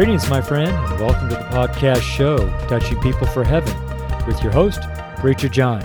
Greetings, 0.00 0.30
my 0.30 0.40
friend, 0.40 0.70
and 0.70 0.98
welcome 0.98 1.28
to 1.28 1.34
the 1.34 1.42
podcast 1.42 2.00
show, 2.00 2.38
Touching 2.68 2.98
People 3.02 3.26
for 3.26 3.44
Heaven, 3.44 3.76
with 4.26 4.42
your 4.42 4.50
host, 4.50 4.80
Preacher 5.18 5.50
John. 5.50 5.82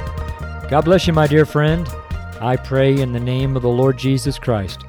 God 0.70 0.86
bless 0.86 1.06
you, 1.06 1.12
my 1.12 1.28
dear 1.28 1.46
friend. 1.46 1.86
I 2.40 2.56
pray 2.56 2.98
in 2.98 3.12
the 3.12 3.20
name 3.20 3.58
of 3.58 3.62
the 3.62 3.68
Lord 3.68 3.98
Jesus 3.98 4.40
Christ 4.40 4.86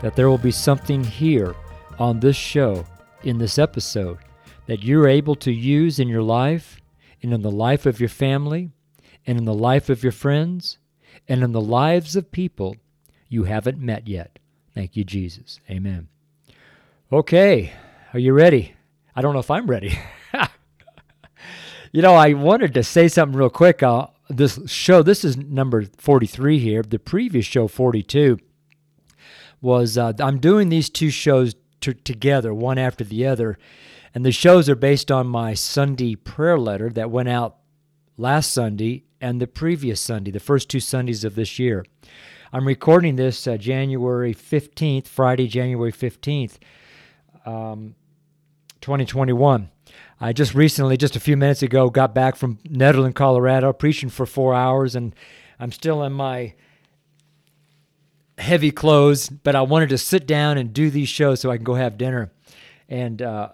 that 0.00 0.14
there 0.14 0.30
will 0.30 0.38
be 0.38 0.52
something 0.52 1.02
here 1.02 1.56
on 1.98 2.20
this 2.20 2.36
show, 2.36 2.84
in 3.24 3.38
this 3.38 3.58
episode, 3.58 4.18
that 4.66 4.84
you're 4.84 5.08
able 5.08 5.34
to 5.34 5.50
use 5.50 5.98
in 5.98 6.06
your 6.06 6.22
life 6.22 6.80
and 7.20 7.34
in 7.34 7.42
the 7.42 7.50
life 7.50 7.84
of 7.84 7.98
your 7.98 8.08
family 8.08 8.70
and 9.26 9.38
in 9.38 9.44
the 9.44 9.52
life 9.52 9.90
of 9.90 10.04
your 10.04 10.12
friends 10.12 10.78
and 11.26 11.42
in 11.42 11.50
the 11.50 11.60
lives 11.60 12.14
of 12.14 12.30
people 12.30 12.76
you 13.28 13.42
haven't 13.42 13.80
met 13.80 14.06
yet. 14.06 14.38
Thank 14.72 14.96
you, 14.96 15.02
Jesus. 15.02 15.58
Amen. 15.68 16.06
Okay, 17.12 17.72
are 18.12 18.18
you 18.18 18.32
ready? 18.32 18.74
I 19.14 19.20
don't 19.20 19.34
know 19.34 19.40
if 19.40 19.50
I'm 19.50 19.66
ready. 19.66 19.98
you 21.92 22.00
know, 22.00 22.14
I 22.14 22.32
wanted 22.32 22.72
to 22.74 22.82
say 22.82 23.08
something 23.08 23.38
real 23.38 23.50
quick. 23.50 23.82
Uh, 23.82 24.06
this 24.30 24.58
show, 24.66 25.02
this 25.02 25.24
is 25.24 25.36
number 25.36 25.84
43 25.98 26.58
here. 26.58 26.82
The 26.82 26.98
previous 26.98 27.44
show, 27.44 27.68
42, 27.68 28.38
was 29.60 29.98
uh, 29.98 30.12
I'm 30.20 30.38
doing 30.38 30.68
these 30.68 30.88
two 30.88 31.10
shows 31.10 31.54
t- 31.80 31.94
together, 31.94 32.54
one 32.54 32.78
after 32.78 33.04
the 33.04 33.26
other. 33.26 33.58
And 34.14 34.24
the 34.24 34.32
shows 34.32 34.68
are 34.68 34.76
based 34.76 35.10
on 35.10 35.26
my 35.26 35.52
Sunday 35.54 36.14
prayer 36.14 36.58
letter 36.58 36.88
that 36.90 37.10
went 37.10 37.28
out 37.28 37.56
last 38.16 38.52
Sunday 38.52 39.04
and 39.20 39.40
the 39.40 39.46
previous 39.46 40.00
Sunday, 40.00 40.30
the 40.30 40.40
first 40.40 40.70
two 40.70 40.80
Sundays 40.80 41.24
of 41.24 41.34
this 41.34 41.58
year. 41.58 41.84
I'm 42.52 42.66
recording 42.66 43.16
this 43.16 43.46
uh, 43.46 43.58
January 43.58 44.32
15th, 44.32 45.06
Friday, 45.06 45.46
January 45.46 45.92
15th. 45.92 46.56
Um, 47.48 47.94
2021. 48.82 49.70
I 50.20 50.32
just 50.32 50.54
recently, 50.54 50.96
just 50.96 51.16
a 51.16 51.20
few 51.20 51.36
minutes 51.36 51.62
ago, 51.62 51.88
got 51.88 52.14
back 52.14 52.36
from 52.36 52.58
Nederland, 52.68 53.14
Colorado, 53.14 53.72
preaching 53.72 54.10
for 54.10 54.26
four 54.26 54.54
hours, 54.54 54.94
and 54.94 55.14
I'm 55.58 55.72
still 55.72 56.02
in 56.02 56.12
my 56.12 56.54
heavy 58.36 58.70
clothes, 58.70 59.30
but 59.30 59.56
I 59.56 59.62
wanted 59.62 59.88
to 59.90 59.98
sit 59.98 60.26
down 60.26 60.58
and 60.58 60.72
do 60.72 60.90
these 60.90 61.08
shows 61.08 61.40
so 61.40 61.50
I 61.50 61.56
can 61.56 61.64
go 61.64 61.74
have 61.74 61.96
dinner. 61.96 62.32
And 62.88 63.22
uh, 63.22 63.50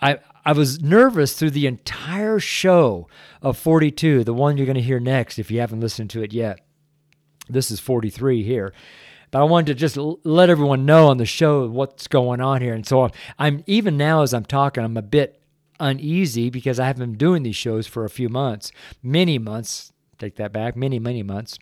I 0.00 0.18
I 0.44 0.52
was 0.52 0.82
nervous 0.82 1.34
through 1.34 1.50
the 1.50 1.68
entire 1.68 2.40
show 2.40 3.06
of 3.40 3.56
42, 3.56 4.24
the 4.24 4.34
one 4.34 4.56
you're 4.56 4.66
going 4.66 4.74
to 4.74 4.82
hear 4.82 5.00
next 5.00 5.38
if 5.38 5.50
you 5.50 5.60
haven't 5.60 5.80
listened 5.80 6.10
to 6.10 6.22
it 6.22 6.32
yet. 6.32 6.58
This 7.48 7.70
is 7.70 7.78
43 7.78 8.42
here 8.42 8.72
but 9.32 9.40
I 9.40 9.44
wanted 9.44 9.66
to 9.68 9.74
just 9.74 9.96
let 9.96 10.50
everyone 10.50 10.86
know 10.86 11.08
on 11.08 11.16
the 11.16 11.26
show 11.26 11.66
what's 11.66 12.06
going 12.06 12.40
on 12.40 12.60
here. 12.60 12.74
And 12.74 12.86
so 12.86 13.10
I'm 13.38 13.64
even 13.66 13.96
now 13.96 14.22
as 14.22 14.32
I'm 14.32 14.44
talking, 14.44 14.84
I'm 14.84 14.96
a 14.96 15.02
bit 15.02 15.42
uneasy 15.80 16.50
because 16.50 16.78
I 16.78 16.86
haven't 16.86 17.12
been 17.12 17.18
doing 17.18 17.42
these 17.42 17.56
shows 17.56 17.88
for 17.88 18.04
a 18.04 18.10
few 18.10 18.28
months, 18.28 18.70
many 19.02 19.38
months. 19.38 19.92
Take 20.18 20.36
that 20.36 20.52
back, 20.52 20.76
many 20.76 21.00
many 21.00 21.24
months. 21.24 21.58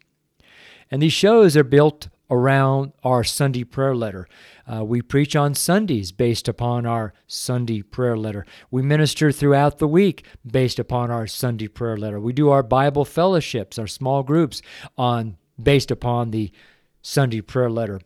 And 0.91 1.01
these 1.01 1.13
shows 1.13 1.57
are 1.57 1.65
built 1.65 2.09
around 2.29 2.93
our 3.05 3.23
Sunday 3.25 3.65
prayer 3.65 3.95
letter. 3.95 4.29
Uh, 4.67 4.85
we 4.85 5.01
preach 5.01 5.35
on 5.35 5.55
Sundays 5.55 6.13
based 6.13 6.49
upon 6.49 6.87
our 6.87 7.13
Sunday 7.27 7.83
prayer 7.83 8.17
letter. 8.17 8.45
We 8.71 8.83
minister 8.83 9.33
throughout 9.33 9.79
the 9.79 9.89
week 9.89 10.25
based 10.45 10.79
upon 10.79 11.11
our 11.11 11.27
Sunday 11.27 11.69
prayer 11.69 11.97
letter. 11.97 12.21
We 12.21 12.33
do 12.33 12.51
our 12.51 12.63
Bible 12.63 13.05
fellowships, 13.05 13.79
our 13.79 13.87
small 13.87 14.23
groups 14.23 14.61
on 14.99 15.37
based 15.61 15.91
upon 15.91 16.31
the 16.31 16.53
Sunday 17.03 17.41
prayer 17.41 17.71
letter. 17.71 18.01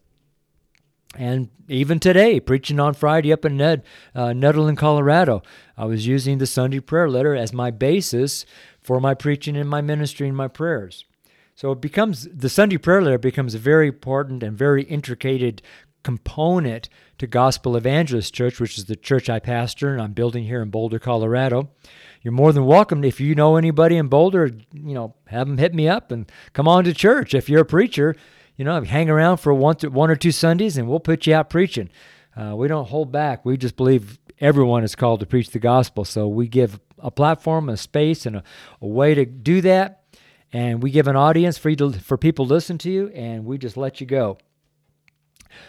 And 1.16 1.50
even 1.68 2.00
today, 2.00 2.40
preaching 2.40 2.80
on 2.80 2.94
Friday 2.94 3.32
up 3.32 3.44
in 3.44 3.56
Ned, 3.56 3.84
uh, 4.14 4.28
Nederland, 4.28 4.76
Colorado, 4.76 5.42
I 5.76 5.84
was 5.84 6.06
using 6.06 6.38
the 6.38 6.46
Sunday 6.46 6.80
prayer 6.80 7.08
letter 7.08 7.34
as 7.34 7.52
my 7.52 7.70
basis 7.70 8.44
for 8.80 9.00
my 9.00 9.14
preaching 9.14 9.56
and 9.56 9.68
my 9.68 9.80
ministry 9.80 10.26
and 10.26 10.36
my 10.36 10.48
prayers. 10.48 11.04
So 11.54 11.70
it 11.70 11.80
becomes 11.80 12.24
the 12.24 12.48
Sunday 12.48 12.78
prayer 12.78 13.00
letter 13.00 13.18
becomes 13.18 13.54
a 13.54 13.58
very 13.58 13.88
important 13.88 14.42
and 14.42 14.58
very 14.58 14.82
intricate 14.82 15.62
component 16.02 16.88
to 17.18 17.26
Gospel 17.26 17.76
Evangelist 17.76 18.34
Church, 18.34 18.60
which 18.60 18.76
is 18.76 18.86
the 18.86 18.96
church 18.96 19.30
I 19.30 19.38
pastor 19.38 19.92
and 19.92 20.02
I'm 20.02 20.12
building 20.12 20.44
here 20.44 20.62
in 20.62 20.70
Boulder, 20.70 20.98
Colorado. 20.98 21.70
You're 22.22 22.32
more 22.32 22.52
than 22.52 22.66
welcome 22.66 23.04
if 23.04 23.20
you 23.20 23.34
know 23.34 23.56
anybody 23.56 23.96
in 23.96 24.08
Boulder, 24.08 24.50
you 24.72 24.94
know, 24.94 25.14
have 25.28 25.46
them 25.46 25.58
hit 25.58 25.74
me 25.74 25.88
up 25.88 26.10
and 26.10 26.30
come 26.52 26.66
on 26.66 26.84
to 26.84 26.92
church. 26.92 27.34
If 27.34 27.48
you're 27.48 27.62
a 27.62 27.66
preacher, 27.66 28.16
you 28.56 28.64
know, 28.64 28.80
hang 28.82 29.10
around 29.10 29.38
for 29.38 29.52
one, 29.52 29.76
one 29.90 30.10
or 30.10 30.16
two 30.16 30.32
Sundays 30.32 30.76
and 30.76 30.88
we'll 30.88 31.00
put 31.00 31.26
you 31.26 31.34
out 31.34 31.50
preaching. 31.50 31.90
Uh, 32.36 32.54
we 32.56 32.68
don't 32.68 32.88
hold 32.88 33.12
back. 33.12 33.44
We 33.44 33.56
just 33.56 33.76
believe 33.76 34.18
everyone 34.40 34.84
is 34.84 34.94
called 34.94 35.20
to 35.20 35.26
preach 35.26 35.50
the 35.50 35.58
gospel. 35.58 36.04
So 36.04 36.28
we 36.28 36.48
give 36.48 36.80
a 36.98 37.10
platform, 37.10 37.68
a 37.68 37.76
space, 37.76 38.26
and 38.26 38.36
a, 38.36 38.42
a 38.80 38.86
way 38.86 39.14
to 39.14 39.24
do 39.24 39.60
that. 39.60 40.02
And 40.52 40.82
we 40.82 40.90
give 40.90 41.08
an 41.08 41.16
audience 41.16 41.58
for, 41.58 41.74
to, 41.74 41.92
for 41.92 42.16
people 42.16 42.46
to 42.46 42.54
listen 42.54 42.78
to 42.78 42.90
you, 42.90 43.08
and 43.08 43.44
we 43.44 43.58
just 43.58 43.76
let 43.76 44.00
you 44.00 44.06
go. 44.06 44.38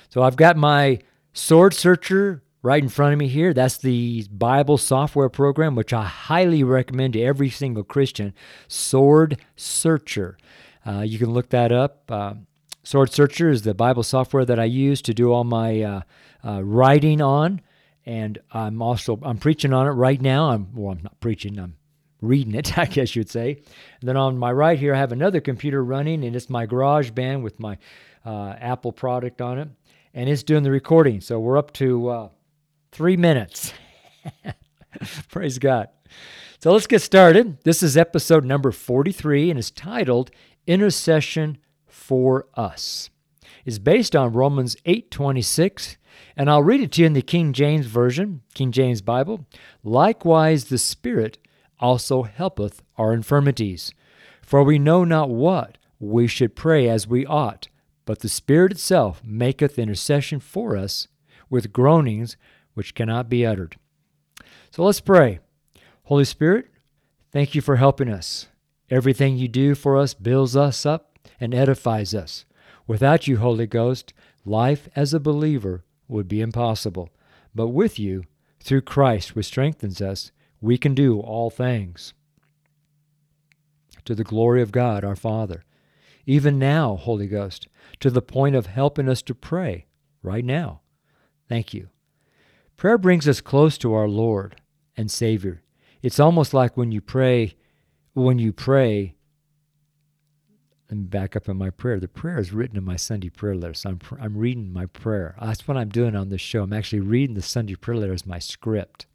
So 0.10 0.22
I've 0.22 0.36
got 0.36 0.58
my 0.58 1.00
Sword 1.34 1.74
Searcher 1.74 2.44
right 2.62 2.82
in 2.82 2.90
front 2.90 3.14
of 3.14 3.20
me 3.20 3.28
here. 3.28 3.54
That's 3.54 3.78
the 3.78 4.28
Bible 4.32 4.78
software 4.78 5.30
program, 5.30 5.76
which 5.76 5.92
I 5.92 6.04
highly 6.04 6.64
recommend 6.64 7.14
to 7.14 7.22
every 7.22 7.50
single 7.50 7.84
Christian. 7.84 8.34
Sword 8.68 9.38
Searcher. 9.56 10.38
Uh, 10.86 11.02
you 11.02 11.18
can 11.18 11.32
look 11.32 11.50
that 11.50 11.72
up. 11.72 12.04
Uh, 12.10 12.36
Sword 12.86 13.12
Searcher 13.12 13.50
is 13.50 13.64
the 13.64 13.74
Bible 13.74 14.04
software 14.04 14.46
that 14.46 14.60
I 14.60 14.66
use 14.66 15.02
to 15.02 15.14
do 15.14 15.34
all 15.34 15.44
my 15.44 15.82
uh, 15.82 16.02
uh, 16.46 16.64
writing 16.64 17.20
on, 17.20 17.62
and 18.06 18.38
I'm 18.52 18.80
also 18.80 19.20
I'm 19.24 19.40
preaching 19.40 19.74
on 19.74 19.88
it 19.88 19.92
right 19.92 20.22
now. 20.22 20.52
I'm 20.52 20.68
well, 20.76 20.92
I'm 20.94 21.02
not 21.02 21.20
preaching. 21.20 21.58
I'm 21.58 21.78
reading 22.22 22.54
it, 22.54 22.78
I 22.78 22.86
guess 22.86 23.16
you'd 23.16 23.32
say. 23.32 23.54
And 24.00 24.08
then 24.08 24.18
on 24.18 24.38
my 24.38 24.52
right 24.52 24.78
here, 24.78 24.94
I 24.94 25.00
have 25.00 25.12
another 25.12 25.42
computer 25.42 25.84
running, 25.84 26.24
and 26.24 26.36
it's 26.36 26.48
my 26.48 26.68
Garage 26.68 27.10
GarageBand 27.10 27.42
with 27.42 27.60
my 27.60 27.80
uh, 28.24 28.56
Apple 28.60 28.92
product 28.92 29.42
on 29.42 29.58
it, 29.58 29.68
and 30.14 30.30
it's 30.30 30.44
doing 30.44 30.62
the 30.62 30.72
recording. 30.72 31.22
So 31.22 31.40
we're 31.40 31.58
up 31.58 31.74
to 31.74 32.10
uh, 32.10 32.30
three 32.92 33.18
minutes. 33.18 33.74
Praise 35.32 35.58
God. 35.58 35.90
So 36.62 36.72
let's 36.72 36.88
get 36.88 37.02
started. 37.02 37.64
This 37.64 37.82
is 37.82 37.98
episode 37.98 38.46
number 38.46 38.72
43, 38.72 39.50
and 39.50 39.58
it's 39.58 39.72
titled 39.72 40.30
Intercession 40.68 41.58
for 41.96 42.46
us 42.56 43.10
is 43.64 43.80
based 43.80 44.16
on 44.16 44.34
Romans 44.34 44.76
8:26 44.86 45.98
and 46.38 46.50
I'll 46.50 46.62
read 46.62 46.82
it 46.82 46.92
to 46.94 47.02
you 47.02 47.08
in 47.08 47.14
the 47.14 47.22
King 47.22 47.54
James 47.54 47.88
version, 47.88 48.42
King 48.54 48.72
James 48.72 49.02
Bible. 49.02 49.46
Likewise 49.84 50.66
the 50.66 50.78
Spirit 50.78 51.38
also 51.80 52.24
helpeth 52.24 52.84
our 52.98 53.14
infirmities, 53.14 53.94
for 54.42 54.64
we 54.64 54.78
know 54.78 55.04
not 55.04 55.30
what 55.30 55.78
we 56.00 56.28
should 56.28 56.56
pray 56.56 56.88
as 56.88 57.08
we 57.08 57.26
ought, 57.26 57.70
but 58.06 58.20
the 58.20 58.30
Spirit 58.30 58.74
itself 58.74 59.24
maketh 59.24 59.80
intercession 59.80 60.40
for 60.40 60.78
us 60.78 61.08
with 61.50 61.74
groanings 61.74 62.38
which 62.74 62.94
cannot 62.94 63.30
be 63.30 63.46
uttered. 63.46 63.78
So 64.70 64.84
let's 64.84 65.00
pray. 65.02 65.40
Holy 66.04 66.26
Spirit, 66.26 66.68
thank 67.32 67.56
you 67.56 67.62
for 67.62 67.78
helping 67.78 68.10
us. 68.10 68.48
Everything 68.90 69.38
you 69.38 69.48
do 69.48 69.74
for 69.74 69.98
us 69.98 70.14
builds 70.14 70.56
us 70.56 70.86
up 70.86 71.15
and 71.40 71.54
edifies 71.54 72.14
us. 72.14 72.46
Without 72.88 73.28
you, 73.28 73.38
Holy 73.38 73.68
Ghost, 73.68 74.14
life 74.46 74.88
as 74.96 75.14
a 75.14 75.20
believer 75.20 75.84
would 76.08 76.28
be 76.28 76.42
impossible. 76.42 77.10
But 77.54 77.68
with 77.68 77.98
you, 77.98 78.24
through 78.60 78.82
Christ, 78.82 79.36
which 79.36 79.48
strengthens 79.48 80.02
us, 80.02 80.32
we 80.62 80.78
can 80.78 80.96
do 80.96 81.20
all 81.20 81.50
things. 81.50 82.14
To 84.06 84.16
the 84.16 84.24
glory 84.24 84.62
of 84.62 84.72
God 84.72 85.04
our 85.04 85.16
Father. 85.16 85.64
Even 86.26 86.58
now, 86.58 86.96
Holy 86.96 87.28
Ghost, 87.28 87.68
to 88.00 88.10
the 88.10 88.22
point 88.22 88.56
of 88.56 88.66
helping 88.66 89.08
us 89.08 89.22
to 89.24 89.36
pray 89.36 89.86
right 90.22 90.46
now. 90.46 90.82
Thank 91.48 91.74
you. 91.74 91.90
Prayer 92.78 92.98
brings 92.98 93.28
us 93.28 93.42
close 93.42 93.78
to 93.80 93.94
our 93.94 94.08
Lord 94.08 94.62
and 94.98 95.10
Savior. 95.10 95.62
It's 96.02 96.20
almost 96.20 96.54
like 96.54 96.76
when 96.76 96.92
you 96.92 97.02
pray, 97.02 97.56
when 98.14 98.38
you 98.38 98.52
pray, 98.52 99.15
me 100.92 101.04
back 101.04 101.36
up 101.36 101.50
in 101.50 101.58
my 101.58 101.70
prayer. 101.70 102.00
The 102.00 102.08
prayer 102.08 102.40
is 102.40 102.54
written 102.54 102.78
in 102.78 102.84
my 102.84 102.96
Sunday 102.96 103.30
prayer 103.30 103.56
letter. 103.56 103.74
So 103.74 103.90
I'm, 103.90 104.00
I'm 104.20 104.38
reading 104.38 104.72
my 104.72 104.86
prayer. 104.86 105.36
That's 105.42 105.68
what 105.68 105.78
I'm 105.78 105.90
doing 105.90 106.16
on 106.16 106.30
this 106.30 106.42
show. 106.42 106.64
I'm 106.64 106.74
actually 106.74 107.00
reading 107.00 107.36
the 107.36 107.42
Sunday 107.42 107.76
prayer 107.76 107.98
letter 107.98 108.14
as 108.14 108.26
my 108.26 108.40
script. 108.40 109.08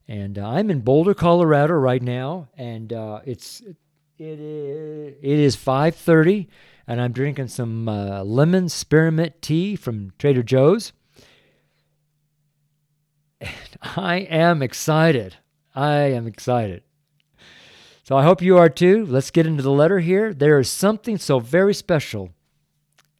And 0.07 0.39
uh, 0.39 0.49
I'm 0.49 0.71
in 0.71 0.81
Boulder, 0.81 1.13
Colorado 1.13 1.75
right 1.75 2.01
now, 2.01 2.49
and 2.57 2.91
uh, 2.91 3.21
it's 3.25 3.61
it 3.61 4.39
is 4.39 5.15
it 5.21 5.39
is 5.39 5.55
5:30, 5.55 6.47
and 6.89 6.99
I'm 6.99 7.11
drinking 7.11 7.49
some 7.49 7.87
uh, 7.87 8.23
lemon 8.23 8.67
spearmint 8.67 9.43
tea 9.43 9.75
from 9.75 10.11
Trader 10.17 10.41
Joe's. 10.41 10.91
And 13.39 13.51
I 13.95 14.15
am 14.21 14.63
excited. 14.63 15.35
I 15.75 15.97
am 15.97 16.25
excited. 16.25 16.81
So 18.03 18.17
I 18.17 18.23
hope 18.23 18.41
you 18.41 18.57
are 18.57 18.69
too. 18.69 19.05
Let's 19.05 19.29
get 19.29 19.45
into 19.45 19.61
the 19.61 19.69
letter 19.69 19.99
here. 19.99 20.33
There 20.33 20.57
is 20.57 20.67
something 20.67 21.19
so 21.19 21.37
very 21.39 21.75
special 21.75 22.31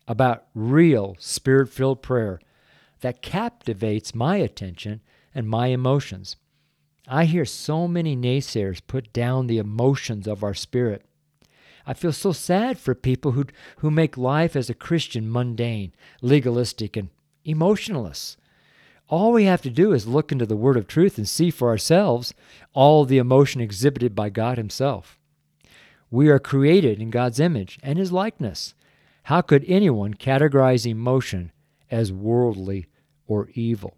about 0.08 0.48
real 0.56 1.16
spirit 1.20 1.70
filled 1.70 2.02
prayer 2.02 2.40
that 3.02 3.22
captivates 3.22 4.16
my 4.16 4.38
attention 4.38 5.02
and 5.36 5.48
my 5.48 5.68
emotions. 5.68 6.38
I 7.08 7.26
hear 7.26 7.46
so 7.46 7.88
many 7.88 8.18
naysayers 8.18 8.82
put 8.88 9.14
down 9.14 9.46
the 9.46 9.60
emotions 9.60 10.28
of 10.28 10.44
our 10.44 10.56
spirit. 10.56 11.06
I 11.90 11.94
feel 11.94 12.14
so 12.14 12.32
sad 12.32 12.78
for 12.78 12.94
people 12.94 13.32
who, 13.32 13.46
who 13.78 13.90
make 13.90 14.16
life 14.16 14.56
as 14.56 14.70
a 14.70 14.76
Christian 14.76 15.30
mundane, 15.30 15.92
legalistic, 16.22 16.96
and 16.96 17.10
emotionless. 17.44 18.38
All 19.08 19.32
we 19.32 19.46
have 19.46 19.64
to 19.64 19.72
do 19.72 19.92
is 19.92 20.06
look 20.06 20.32
into 20.32 20.46
the 20.46 20.56
Word 20.56 20.78
of 20.78 20.86
truth 20.86 21.18
and 21.18 21.28
see 21.28 21.50
for 21.50 21.70
ourselves 21.70 22.36
all 22.74 23.06
the 23.06 23.18
emotion 23.18 23.60
exhibited 23.60 24.14
by 24.14 24.30
God 24.30 24.60
Himself. 24.60 25.18
We 26.12 26.30
are 26.30 26.38
created 26.38 27.02
in 27.02 27.10
God's 27.10 27.40
image 27.40 27.80
and 27.82 27.98
His 27.98 28.12
likeness. 28.12 28.76
How 29.24 29.42
could 29.42 29.66
anyone 29.68 30.14
categorize 30.14 30.86
emotion 30.86 31.52
as 31.90 32.14
worldly 32.14 32.86
or 33.26 33.50
evil? 33.56 33.98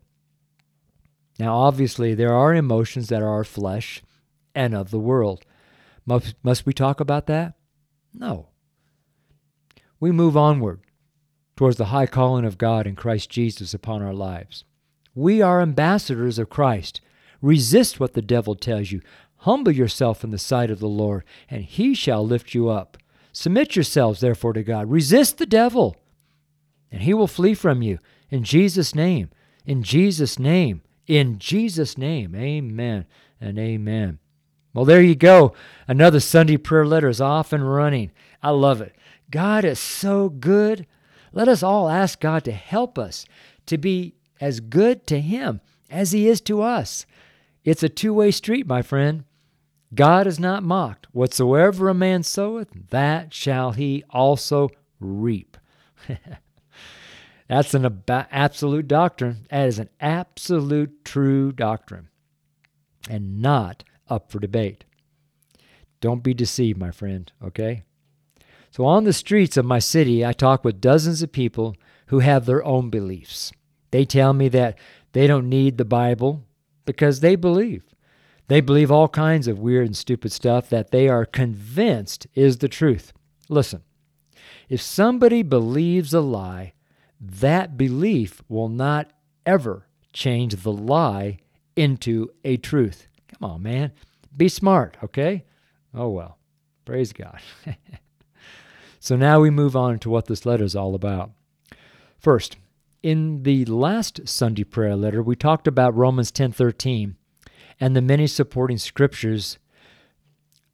Now, 1.37 1.57
obviously, 1.57 2.13
there 2.15 2.33
are 2.33 2.55
emotions 2.55 3.09
that 3.09 3.21
are 3.21 3.43
flesh 3.43 4.01
and 4.55 4.73
of 4.73 4.91
the 4.91 4.99
world. 4.99 5.43
Must, 6.05 6.35
must 6.41 6.65
we 6.65 6.71
talk 6.71 7.01
about 7.01 7.27
that? 7.27 7.55
No. 8.13 8.47
We 9.99 10.11
move 10.11 10.35
onward 10.35 10.81
towards 11.55 11.77
the 11.77 11.85
high 11.85 12.07
calling 12.07 12.45
of 12.45 12.57
God 12.57 12.87
in 12.87 12.95
Christ 12.95 13.29
Jesus 13.29 13.73
upon 13.73 14.01
our 14.01 14.13
lives. 14.13 14.63
We 15.13 15.41
are 15.41 15.61
ambassadors 15.61 16.39
of 16.39 16.49
Christ. 16.49 17.01
Resist 17.41 17.99
what 17.99 18.13
the 18.13 18.21
devil 18.21 18.55
tells 18.55 18.91
you. 18.91 19.01
Humble 19.37 19.71
yourself 19.71 20.23
in 20.23 20.31
the 20.31 20.37
sight 20.37 20.71
of 20.71 20.79
the 20.79 20.87
Lord, 20.87 21.23
and 21.49 21.63
he 21.63 21.93
shall 21.93 22.25
lift 22.25 22.53
you 22.53 22.69
up. 22.69 22.97
Submit 23.33 23.75
yourselves, 23.75 24.19
therefore, 24.19 24.53
to 24.53 24.63
God. 24.63 24.89
Resist 24.89 25.37
the 25.37 25.45
devil, 25.45 25.97
and 26.91 27.01
he 27.01 27.13
will 27.13 27.27
flee 27.27 27.53
from 27.53 27.81
you. 27.81 27.99
In 28.29 28.43
Jesus' 28.43 28.95
name. 28.95 29.29
In 29.65 29.83
Jesus' 29.83 30.39
name. 30.39 30.81
In 31.07 31.39
Jesus' 31.39 31.97
name. 31.97 32.35
Amen 32.35 33.05
and 33.39 33.57
amen. 33.57 34.19
Well, 34.73 34.85
there 34.85 35.01
you 35.01 35.15
go. 35.15 35.53
Another 35.87 36.19
Sunday 36.19 36.57
prayer 36.57 36.85
letter 36.85 37.09
is 37.09 37.21
off 37.21 37.51
and 37.51 37.69
running. 37.69 38.11
I 38.41 38.51
love 38.51 38.81
it. 38.81 38.95
God 39.29 39.65
is 39.65 39.79
so 39.79 40.29
good. 40.29 40.87
Let 41.33 41.47
us 41.47 41.63
all 41.63 41.89
ask 41.89 42.19
God 42.19 42.43
to 42.45 42.51
help 42.51 42.97
us 42.97 43.25
to 43.65 43.77
be 43.77 44.15
as 44.39 44.59
good 44.59 45.05
to 45.07 45.19
Him 45.19 45.61
as 45.89 46.11
He 46.11 46.27
is 46.27 46.41
to 46.41 46.61
us. 46.61 47.05
It's 47.63 47.83
a 47.83 47.89
two 47.89 48.13
way 48.13 48.31
street, 48.31 48.65
my 48.65 48.81
friend. 48.81 49.25
God 49.93 50.25
is 50.25 50.39
not 50.39 50.63
mocked. 50.63 51.07
Whatsoever 51.11 51.89
a 51.89 51.93
man 51.93 52.23
soweth, 52.23 52.69
that 52.89 53.33
shall 53.33 53.71
he 53.71 54.03
also 54.09 54.69
reap. 54.99 55.57
That's 57.47 57.73
an 57.73 57.85
ab- 57.85 58.27
absolute 58.31 58.87
doctrine. 58.87 59.47
That 59.49 59.67
is 59.67 59.79
an 59.79 59.89
absolute 59.99 61.03
true 61.03 61.51
doctrine 61.51 62.07
and 63.09 63.41
not 63.41 63.83
up 64.11 64.31
for 64.31 64.39
debate. 64.39 64.83
Don't 66.01 66.23
be 66.23 66.33
deceived, 66.33 66.77
my 66.77 66.91
friend, 66.91 67.31
okay? 67.43 67.83
So, 68.71 68.85
on 68.85 69.03
the 69.03 69.13
streets 69.13 69.57
of 69.57 69.65
my 69.65 69.79
city, 69.79 70.25
I 70.25 70.33
talk 70.33 70.63
with 70.63 70.81
dozens 70.81 71.21
of 71.21 71.31
people 71.31 71.75
who 72.07 72.19
have 72.19 72.45
their 72.45 72.63
own 72.63 72.89
beliefs. 72.89 73.51
They 73.91 74.05
tell 74.05 74.33
me 74.33 74.47
that 74.49 74.77
they 75.13 75.27
don't 75.27 75.49
need 75.49 75.77
the 75.77 75.85
Bible 75.85 76.43
because 76.85 77.19
they 77.19 77.35
believe. 77.35 77.83
They 78.47 78.61
believe 78.61 78.91
all 78.91 79.07
kinds 79.07 79.47
of 79.47 79.59
weird 79.59 79.87
and 79.87 79.95
stupid 79.95 80.31
stuff 80.31 80.69
that 80.69 80.91
they 80.91 81.07
are 81.07 81.25
convinced 81.25 82.27
is 82.33 82.57
the 82.57 82.67
truth. 82.67 83.13
Listen, 83.49 83.83
if 84.67 84.81
somebody 84.81 85.43
believes 85.43 86.13
a 86.13 86.21
lie, 86.21 86.73
that 87.19 87.77
belief 87.77 88.41
will 88.49 88.69
not 88.69 89.11
ever 89.45 89.87
change 90.13 90.63
the 90.63 90.71
lie 90.71 91.39
into 91.75 92.29
a 92.43 92.57
truth. 92.57 93.07
Come 93.41 93.49
on, 93.49 93.63
man. 93.63 93.91
Be 94.37 94.47
smart, 94.47 94.97
okay? 95.03 95.45
Oh, 95.95 96.09
well. 96.09 96.37
Praise 96.85 97.11
God. 97.11 97.39
so 98.99 99.15
now 99.15 99.39
we 99.39 99.49
move 99.49 99.75
on 99.75 99.97
to 99.99 100.11
what 100.11 100.25
this 100.27 100.45
letter 100.45 100.63
is 100.63 100.75
all 100.75 100.93
about. 100.93 101.31
First, 102.19 102.57
in 103.01 103.41
the 103.41 103.65
last 103.65 104.27
Sunday 104.27 104.63
prayer 104.63 104.95
letter, 104.95 105.23
we 105.23 105.35
talked 105.35 105.67
about 105.67 105.95
Romans 105.95 106.31
10:13 106.31 107.15
and 107.79 107.95
the 107.95 108.01
many 108.01 108.27
supporting 108.27 108.77
scriptures. 108.77 109.57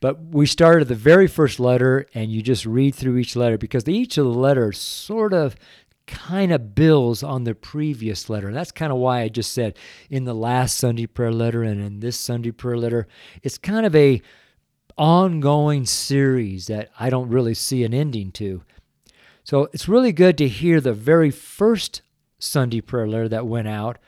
But 0.00 0.20
we 0.20 0.46
started 0.46 0.88
the 0.88 0.94
very 0.94 1.26
first 1.26 1.58
letter, 1.58 2.06
and 2.14 2.30
you 2.30 2.42
just 2.42 2.66
read 2.66 2.94
through 2.94 3.16
each 3.16 3.36
letter 3.36 3.56
because 3.56 3.88
each 3.88 4.18
of 4.18 4.24
the 4.24 4.32
letters 4.32 4.78
sort 4.78 5.32
of 5.32 5.56
kind 6.06 6.52
of 6.52 6.74
builds 6.74 7.22
on 7.22 7.44
the 7.44 7.54
previous 7.54 8.28
letter. 8.28 8.48
And 8.48 8.56
that's 8.56 8.72
kind 8.72 8.92
of 8.92 8.98
why 8.98 9.22
I 9.22 9.28
just 9.28 9.52
said 9.52 9.76
in 10.10 10.24
the 10.24 10.34
last 10.34 10.76
Sunday 10.76 11.06
prayer 11.06 11.32
letter 11.32 11.62
and 11.62 11.80
in 11.80 12.00
this 12.00 12.18
Sunday 12.18 12.50
prayer 12.50 12.76
letter, 12.76 13.06
it's 13.42 13.58
kind 13.58 13.86
of 13.86 13.96
a 13.96 14.20
ongoing 14.96 15.86
series 15.86 16.66
that 16.66 16.90
I 16.98 17.10
don't 17.10 17.30
really 17.30 17.54
see 17.54 17.84
an 17.84 17.94
ending 17.94 18.32
to. 18.32 18.62
So 19.42 19.68
it's 19.72 19.88
really 19.88 20.12
good 20.12 20.38
to 20.38 20.48
hear 20.48 20.80
the 20.80 20.94
very 20.94 21.30
first 21.30 22.02
Sunday 22.38 22.80
prayer 22.80 23.08
letter 23.08 23.28
that 23.28 23.46
went 23.46 23.68
out 23.68 23.98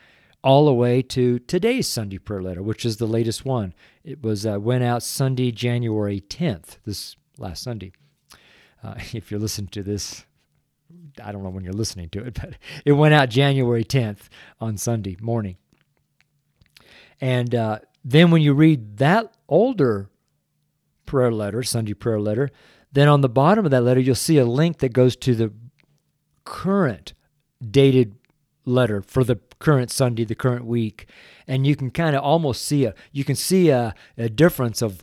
all 0.47 0.65
the 0.65 0.73
way 0.73 1.03
to 1.03 1.41
today's 1.41 1.89
Sunday 1.89 2.19
prayer 2.19 2.41
letter, 2.41 2.63
which 2.63 2.85
is 2.85 2.99
the 2.99 3.07
latest 3.07 3.45
one. 3.45 3.75
It 4.05 4.23
was 4.23 4.47
uh, 4.47 4.61
went 4.61 4.85
out 4.85 5.03
Sunday, 5.03 5.51
January 5.51 6.21
10th, 6.21 6.79
this 6.87 7.17
last 7.37 7.65
Sunday. 7.65 7.91
Uh, 8.81 8.95
if 9.13 9.29
you're 9.29 9.41
listening 9.41 9.71
to 9.71 9.83
this, 9.83 10.25
I 11.23 11.33
don't 11.33 11.43
know 11.43 11.51
when 11.51 11.65
you're 11.65 11.73
listening 11.73 12.11
to 12.11 12.25
it, 12.25 12.35
but 12.41 12.51
it 12.85 12.93
went 12.93 13.13
out 13.13 13.29
January 13.29 13.83
10th 13.83 14.29
on 14.61 14.77
Sunday 14.77 15.17
morning. 15.21 15.57
And 17.21 17.53
uh, 17.53 17.81
then 18.05 18.31
when 18.31 18.41
you 18.41 18.55
read 18.55 18.99
that 18.99 19.35
older 19.49 20.11
prayer 21.07 21.33
letter, 21.33 21.65
Sunday 21.65 21.95
prayer 21.95 22.21
letter, 22.21 22.51
then 22.93 23.09
on 23.09 23.21
the 23.21 23.29
bottom 23.29 23.65
of 23.65 23.73
that 23.73 23.83
letter, 23.83 23.99
you'll 23.99 24.15
see 24.15 24.39
a 24.39 24.47
link 24.47 24.79
that 24.79 24.93
goes 24.93 25.17
to 25.17 25.35
the 25.35 25.53
current 26.45 27.15
dated 27.69 28.15
letter 28.65 29.03
for 29.03 29.25
the 29.25 29.41
current 29.59 29.91
Sunday, 29.91 30.25
the 30.25 30.35
current 30.35 30.65
week. 30.65 31.07
And 31.47 31.67
you 31.67 31.77
can 31.77 31.91
kind 31.91 32.17
of 32.17 32.23
almost 32.23 32.65
see 32.65 32.85
a 32.85 32.95
you 33.13 33.25
can 33.25 33.37
see 33.37 33.71
a, 33.71 33.95
a 34.17 34.29
difference 34.29 34.83
of 34.83 35.03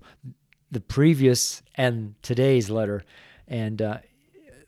the 0.71 0.81
previous 0.81 1.61
and 1.75 2.15
today's 2.21 2.69
letter. 2.69 3.03
And 3.47 3.81
uh, 3.81 3.97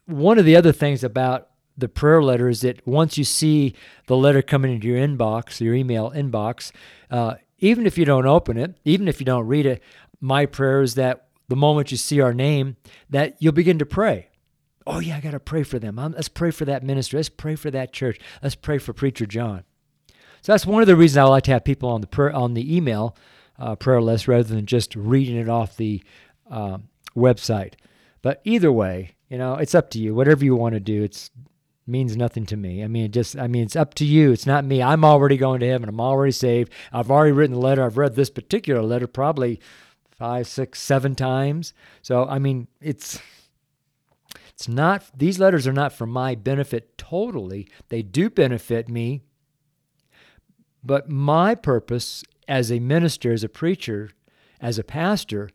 one 0.06 0.38
of 0.38 0.46
the 0.46 0.56
other 0.56 0.72
things 0.72 1.04
about 1.04 1.50
the 1.78 1.90
prayer 1.90 2.22
letter 2.22 2.48
is 2.48 2.62
that 2.62 2.86
once 2.88 3.18
you 3.18 3.24
see 3.24 3.74
the 4.08 4.16
letter 4.16 4.42
coming 4.42 4.74
into 4.74 4.88
your 4.88 4.98
inbox, 4.98 5.60
your 5.60 5.74
email 5.74 6.12
inbox, 6.12 6.72
uh, 7.12 7.36
even 7.60 7.86
if 7.86 7.98
you 7.98 8.06
don't 8.06 8.26
open 8.26 8.58
it, 8.58 8.78
even 8.86 9.08
if 9.08 9.20
you 9.20 9.26
don't 9.26 9.48
read 9.48 9.66
it, 9.66 9.82
my 10.22 10.46
prayer 10.46 10.82
is 10.82 10.96
that 10.96 11.28
the 11.48 11.56
moment 11.56 11.92
you 11.92 11.98
see 11.98 12.22
our 12.22 12.34
name, 12.34 12.78
that 13.10 13.36
you'll 13.40 13.54
begin 13.54 13.80
to 13.80 13.86
pray. 13.86 14.30
Oh 14.88 15.00
yeah, 15.00 15.18
I 15.18 15.20
got 15.20 15.32
to 15.32 15.40
pray 15.40 15.64
for 15.64 15.80
them. 15.80 15.96
let's 15.96 16.30
pray 16.30 16.52
for 16.52 16.66
that 16.66 16.84
ministry. 16.84 17.18
Let's 17.18 17.30
pray 17.30 17.56
for 17.56 17.72
that 17.72 17.92
church. 17.92 18.20
Let's 18.44 18.56
pray 18.56 18.78
for 18.78 18.94
preacher 18.94 19.26
John. 19.26 19.64
So 20.46 20.52
that's 20.52 20.68
one 20.68 20.84
of 20.84 20.88
the 20.88 20.96
reasons 20.96 21.18
I 21.18 21.24
like 21.24 21.46
to 21.46 21.54
have 21.54 21.64
people 21.64 21.90
on 21.90 22.02
the 22.02 22.08
prayer, 22.08 22.32
on 22.32 22.54
the 22.54 22.78
email 22.78 23.18
uh, 23.58 23.76
prayer 23.76 24.00
list 24.00 24.28
rather 24.28 24.44
than 24.44 24.68
just 24.68 24.96
reading 24.96 25.38
it 25.38 25.50
off 25.50 25.76
the 25.76 26.04
uh, 26.52 26.78
website. 27.18 27.74
But 28.22 28.42
either 28.44 28.72
way, 28.72 29.16
you 29.28 29.40
know, 29.40 29.56
it's 29.56 29.74
up 29.74 29.90
to 29.90 30.00
you. 30.00 30.14
Whatever 30.14 30.46
you 30.46 30.56
want 30.56 30.74
to 30.76 30.80
do, 30.80 31.02
it's 31.02 31.32
means 31.88 32.16
nothing 32.16 32.46
to 32.46 32.58
me. 32.58 32.84
I 32.84 32.88
mean, 32.88 33.06
it 33.06 33.12
just 33.12 33.36
I 33.36 33.48
mean, 33.48 33.64
it's 33.64 33.76
up 33.76 33.96
to 33.96 34.06
you. 34.06 34.32
It's 34.32 34.46
not 34.46 34.66
me. 34.66 34.84
I'm 34.84 35.04
already 35.04 35.36
going 35.36 35.62
to 35.62 35.68
heaven. 35.68 35.90
I'm 35.90 36.00
already 36.00 36.32
saved. 36.32 36.72
I've 36.94 37.10
already 37.10 37.32
written 37.32 37.56
the 37.56 37.60
letter. 37.60 37.84
I've 37.84 37.98
read 37.98 38.14
this 38.14 38.30
particular 38.30 38.84
letter 38.84 39.08
probably 39.08 39.60
five, 40.12 40.46
six, 40.46 40.80
seven 40.80 41.16
times. 41.16 41.74
So 42.04 42.28
I 42.28 42.38
mean, 42.38 42.68
it's 42.80 43.20
it's 44.50 44.68
not 44.68 45.06
these 45.18 45.40
letters 45.40 45.66
are 45.66 45.74
not 45.74 45.92
for 45.92 46.06
my 46.06 46.36
benefit 46.36 47.00
totally. 47.00 47.68
They 47.90 48.04
do 48.04 48.30
benefit 48.30 48.88
me. 48.88 49.24
But 50.86 51.10
my 51.10 51.56
purpose 51.56 52.24
as 52.48 52.72
a 52.72 52.80
minister, 52.80 53.34
as 53.34 53.44
a 53.44 53.50
preacher, 53.50 54.12
as 54.62 54.78
a 54.78 54.84
pastor 54.84 55.50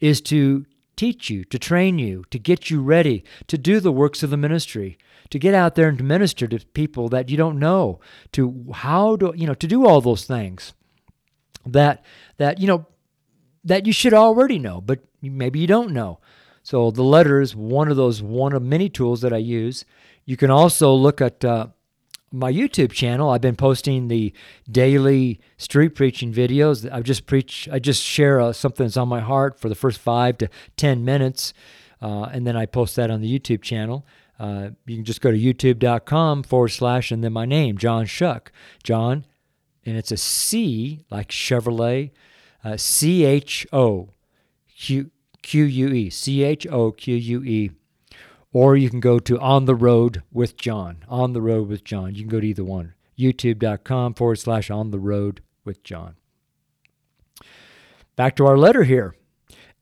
is 0.00 0.20
to 0.22 0.64
teach 0.96 1.30
you, 1.30 1.44
to 1.44 1.58
train 1.58 1.98
you, 1.98 2.24
to 2.30 2.38
get 2.38 2.70
you 2.70 2.82
ready 2.82 3.24
to 3.46 3.58
do 3.58 3.80
the 3.80 3.92
works 3.92 4.22
of 4.22 4.30
the 4.30 4.36
ministry, 4.36 4.98
to 5.28 5.38
get 5.38 5.54
out 5.54 5.74
there 5.74 5.88
and 5.88 5.98
to 5.98 6.04
minister 6.04 6.46
to 6.48 6.58
people 6.72 7.08
that 7.10 7.28
you 7.28 7.36
don't 7.36 7.58
know, 7.58 8.00
to 8.32 8.66
how 8.72 9.16
to, 9.16 9.32
you 9.36 9.46
know, 9.46 9.54
to 9.54 9.66
do 9.66 9.86
all 9.86 10.00
those 10.00 10.24
things 10.24 10.72
that 11.66 12.04
that 12.38 12.58
you 12.58 12.66
know 12.66 12.86
that 13.64 13.86
you 13.86 13.92
should 13.92 14.14
already 14.14 14.58
know, 14.58 14.80
but 14.80 15.00
maybe 15.20 15.58
you 15.58 15.66
don't 15.66 15.92
know. 15.92 16.18
So 16.62 16.90
the 16.90 17.02
letter 17.02 17.40
is 17.40 17.54
one 17.54 17.88
of 17.90 17.96
those 17.96 18.22
one 18.22 18.52
of 18.54 18.62
many 18.62 18.88
tools 18.88 19.20
that 19.20 19.32
I 19.32 19.38
use. 19.38 19.84
You 20.24 20.36
can 20.36 20.50
also 20.50 20.92
look 20.94 21.20
at 21.20 21.44
uh, 21.44 21.68
my 22.32 22.52
YouTube 22.52 22.92
channel, 22.92 23.30
I've 23.30 23.40
been 23.40 23.56
posting 23.56 24.08
the 24.08 24.32
daily 24.70 25.40
street 25.56 25.90
preaching 25.90 26.32
videos. 26.32 26.90
I 26.90 27.00
just 27.02 27.26
preach, 27.26 27.68
I 27.70 27.78
just 27.78 28.02
share 28.02 28.40
uh, 28.40 28.52
something 28.52 28.86
that's 28.86 28.96
on 28.96 29.08
my 29.08 29.20
heart 29.20 29.58
for 29.58 29.68
the 29.68 29.74
first 29.74 29.98
five 29.98 30.38
to 30.38 30.48
ten 30.76 31.04
minutes, 31.04 31.52
uh, 32.00 32.24
and 32.24 32.46
then 32.46 32.56
I 32.56 32.66
post 32.66 32.96
that 32.96 33.10
on 33.10 33.20
the 33.20 33.38
YouTube 33.38 33.62
channel. 33.62 34.06
Uh, 34.38 34.70
you 34.86 34.96
can 34.96 35.04
just 35.04 35.20
go 35.20 35.30
to 35.30 35.36
youtube.com 35.36 36.44
forward 36.44 36.68
slash 36.68 37.10
and 37.10 37.22
then 37.22 37.32
my 37.32 37.44
name, 37.44 37.76
John 37.76 38.06
Choque. 38.06 38.50
John, 38.82 39.26
and 39.84 39.96
it's 39.96 40.12
a 40.12 40.16
C 40.16 41.04
like 41.10 41.28
Chevrolet, 41.28 42.12
uh, 42.64 42.76
C 42.76 43.24
H 43.24 43.66
O 43.72 44.10
Q 44.76 45.10
Q 45.42 45.64
U 45.64 45.88
E, 45.88 46.10
C 46.10 46.42
H 46.44 46.66
O 46.68 46.92
Q 46.92 47.16
U 47.16 47.42
E 47.42 47.70
or 48.52 48.76
you 48.76 48.90
can 48.90 49.00
go 49.00 49.18
to 49.18 49.38
On 49.38 49.64
the 49.64 49.74
Road 49.74 50.22
with 50.32 50.56
John. 50.56 51.04
On 51.08 51.32
the 51.32 51.42
Road 51.42 51.68
with 51.68 51.84
John. 51.84 52.14
You 52.14 52.22
can 52.22 52.30
go 52.30 52.40
to 52.40 52.46
either 52.46 52.64
one. 52.64 52.94
YouTube.com 53.18 54.14
forward 54.14 54.36
slash 54.36 54.70
On 54.70 54.90
the 54.90 54.98
Road 54.98 55.42
with 55.64 55.82
John. 55.84 56.16
Back 58.16 58.36
to 58.36 58.46
our 58.46 58.58
letter 58.58 58.84
here. 58.84 59.14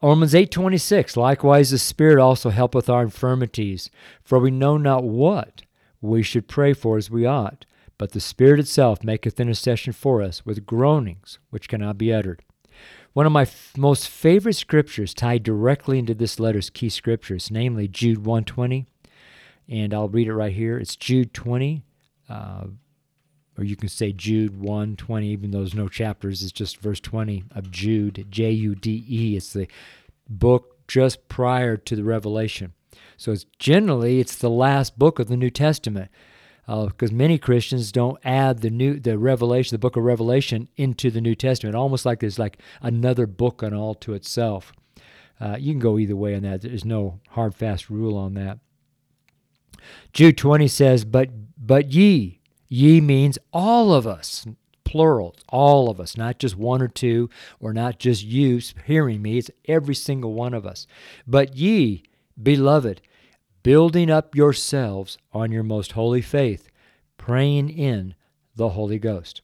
Romans 0.01 0.33
8:26 0.33 1.17
Likewise 1.17 1.71
the 1.71 1.79
Spirit 1.79 2.21
also 2.21 2.51
helpeth 2.51 2.89
our 2.89 3.03
infirmities 3.03 3.91
for 4.23 4.39
we 4.39 4.51
know 4.51 4.77
not 4.77 5.03
what 5.03 5.63
we 6.01 6.23
should 6.23 6.47
pray 6.47 6.73
for 6.73 6.97
as 6.97 7.11
we 7.11 7.27
ought 7.27 7.67
but 7.97 8.13
the 8.13 8.21
Spirit 8.21 8.61
itself 8.61 9.03
maketh 9.03 9.41
intercession 9.41 9.93
for 9.93 10.23
us 10.23 10.47
with 10.47 10.67
groanings 10.67 11.41
which 11.51 11.69
cannot 11.69 11.99
be 11.99 12.13
uttered 12.13 12.45
one 13.13 13.27
of 13.27 13.33
my 13.33 13.43
f- 13.43 13.73
most 13.77 14.09
favorite 14.09 14.55
scriptures 14.55 15.15
tied 15.15 15.43
directly 15.43 15.99
into 15.99 16.15
this 16.15 16.39
letter's 16.39 16.71
key 16.71 16.89
scriptures, 16.89 17.51
namely 17.51 17.89
Jude 17.89 18.19
120. 18.19 18.87
And 19.69 19.93
I'll 19.93 20.09
read 20.09 20.29
it 20.29 20.35
right 20.35 20.53
here. 20.53 20.79
It's 20.79 20.97
Jude 20.97 21.35
20, 21.35 21.83
uh, 22.29 22.65
or 23.57 23.65
you 23.65 23.77
can 23.77 23.89
say 23.89 24.13
Jude 24.13 24.59
120, 24.59 25.29
even 25.29 25.51
though 25.51 25.59
there's 25.59 25.75
no 25.75 25.89
chapters. 25.89 26.43
It's 26.43 26.53
just 26.53 26.79
verse 26.79 27.01
20 27.01 27.45
of 27.55 27.71
Jude, 27.71 28.27
J 28.31 28.51
U 28.51 28.75
D 28.75 29.05
E. 29.09 29.37
It's 29.37 29.53
the 29.53 29.69
book 30.29 30.87
just 30.89 31.29
prior 31.29 31.77
to 31.77 31.97
the 31.97 32.05
Revelation. 32.05 32.73
So 33.17 33.33
it's 33.33 33.45
generally 33.59 34.21
it's 34.21 34.37
the 34.37 34.51
last 34.51 34.99
book 34.99 35.19
of 35.19 35.29
the 35.29 35.37
New 35.37 35.51
Testament 35.51 36.11
because 36.69 37.11
uh, 37.11 37.15
many 37.15 37.39
Christians 37.39 37.91
don't 37.91 38.19
add 38.23 38.61
the 38.61 38.69
new 38.69 39.01
the 39.01 39.17
Revelation, 39.17 39.75
the 39.75 39.79
book 39.79 39.97
of 39.97 40.05
Revelation, 40.05 40.69
into 40.77 41.11
the 41.11 41.23
New 41.23 41.35
Testament, 41.35 41.75
almost 41.75 42.05
like 42.05 42.21
there's 42.21 42.39
like 42.39 42.59
another 42.83 43.27
book 43.27 43.63
on 43.63 43.73
all 43.73 43.95
to 43.95 44.13
itself. 44.13 44.73
Uh, 45.41 45.57
you 45.59 45.73
can 45.73 45.81
go 45.81 45.99
either 45.99 46.17
way 46.17 46.35
on 46.35 46.43
that. 46.43 46.61
There's 46.61 46.85
no 46.85 47.21
hard 47.31 47.55
fast 47.55 47.89
rule 47.89 48.19
on 48.19 48.35
that. 48.35 48.59
Jude 50.13 50.37
20 50.37 50.69
says, 50.69 51.07
"But 51.07 51.31
but 51.57 51.91
ye, 51.91 52.41
ye 52.69 53.01
means 53.01 53.39
all 53.53 53.95
of 53.95 54.07
us." 54.07 54.47
Plural, 54.85 55.37
all 55.51 55.91
of 55.91 56.01
us, 56.01 56.17
not 56.17 56.39
just 56.39 56.57
one 56.57 56.81
or 56.81 56.89
two, 56.89 57.29
or 57.61 57.75
not 57.75 57.99
just 57.99 58.25
you 58.25 58.59
hearing 58.87 59.21
me. 59.21 59.37
It's 59.37 59.51
every 59.67 59.95
single 59.95 60.33
one 60.33 60.55
of 60.55 60.65
us. 60.65 60.87
But 61.27 61.59
ye, 61.59 62.05
beloved, 62.43 63.03
building 63.63 64.11
up 64.11 64.35
yourselves 64.35 65.19
on 65.33 65.53
your 65.53 65.63
most 65.63 65.93
holy 65.93 66.23
faith, 66.23 66.69
praying 67.17 67.71
in 67.71 68.15
the 68.55 68.71
Holy 68.71 68.99
Ghost. 68.99 69.41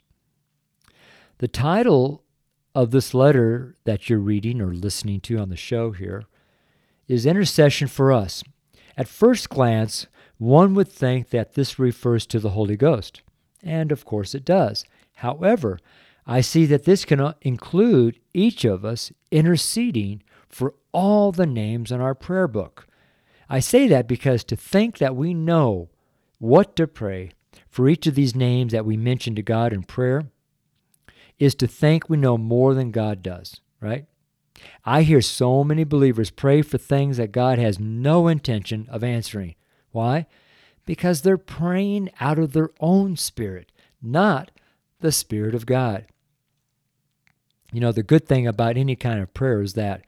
The 1.39 1.49
title 1.49 2.23
of 2.75 2.91
this 2.91 3.15
letter 3.15 3.75
that 3.85 4.09
you're 4.09 4.19
reading 4.19 4.61
or 4.61 4.75
listening 4.75 5.21
to 5.21 5.39
on 5.39 5.49
the 5.49 5.57
show 5.57 5.93
here 5.93 6.25
is 7.07 7.27
Intercession 7.27 7.89
for 7.89 8.13
Us. 8.13 8.43
At 8.97 9.09
first 9.09 9.49
glance, 9.49 10.07
one 10.39 10.75
would 10.75 10.89
think 10.89 11.31
that 11.31 11.55
this 11.55 11.79
refers 11.79 12.27
to 12.27 12.41
the 12.41 12.51
Holy 12.51 12.77
Ghost, 12.77 13.23
and 13.63 13.93
of 13.93 14.05
course 14.05 14.35
it 14.35 14.45
does. 14.45 14.85
However, 15.17 15.79
I 16.27 16.41
see 16.41 16.67
that 16.67 16.85
this 16.85 17.05
can 17.05 17.21
uh, 17.21 17.35
include 17.43 18.19
each 18.33 18.65
of 18.65 18.85
us 18.85 19.13
interceding 19.31 20.23
for 20.49 20.75
all 20.93 21.33
the 21.33 21.47
names 21.47 21.93
in 21.93 22.01
our 22.01 22.15
prayer 22.15 22.49
book. 22.49 22.87
I 23.49 23.61
say 23.61 23.87
that 23.89 24.09
because 24.09 24.45
to 24.45 24.57
think 24.57 24.99
that 24.99 25.17
we 25.17 25.35
know 25.35 25.91
what 26.39 26.77
to 26.77 26.87
pray 26.87 27.33
for 27.69 27.89
each 27.89 28.07
of 28.07 28.15
these 28.15 28.35
names 28.35 28.73
that 28.73 28.87
we 28.87 28.97
mention 28.97 29.35
to 29.35 29.43
God 29.43 29.73
in 29.73 29.83
prayer 29.83 30.31
is 31.39 31.55
to 31.57 31.67
think 31.67 32.09
we 32.09 32.17
know 32.17 32.39
more 32.39 32.75
than 32.75 32.91
God 32.91 33.23
does, 33.23 33.61
right? 33.81 34.07
I 34.85 35.03
hear 35.03 35.21
so 35.21 35.65
many 35.65 35.85
believers 35.85 36.31
pray 36.31 36.63
for 36.63 36.79
things 36.79 37.17
that 37.17 37.33
God 37.33 37.59
has 37.59 37.79
no 37.79 38.29
intention 38.29 38.87
of 38.91 39.03
answering. 39.03 39.55
Why? 39.91 40.27
Because 40.87 41.23
they're 41.23 41.39
praying 41.39 42.11
out 42.21 42.39
of 42.39 42.53
their 42.53 42.71
own 42.81 43.17
spirit, 43.17 43.73
not 44.01 44.51
the 45.01 45.13
Spirit 45.13 45.55
of 45.55 45.67
God. 45.67 46.07
You 47.73 47.81
know, 47.81 47.93
the 47.93 48.03
good 48.03 48.27
thing 48.27 48.47
about 48.47 48.77
any 48.77 48.97
kind 48.97 49.21
of 49.21 49.35
prayer 49.35 49.61
is 49.61 49.75
that 49.75 50.05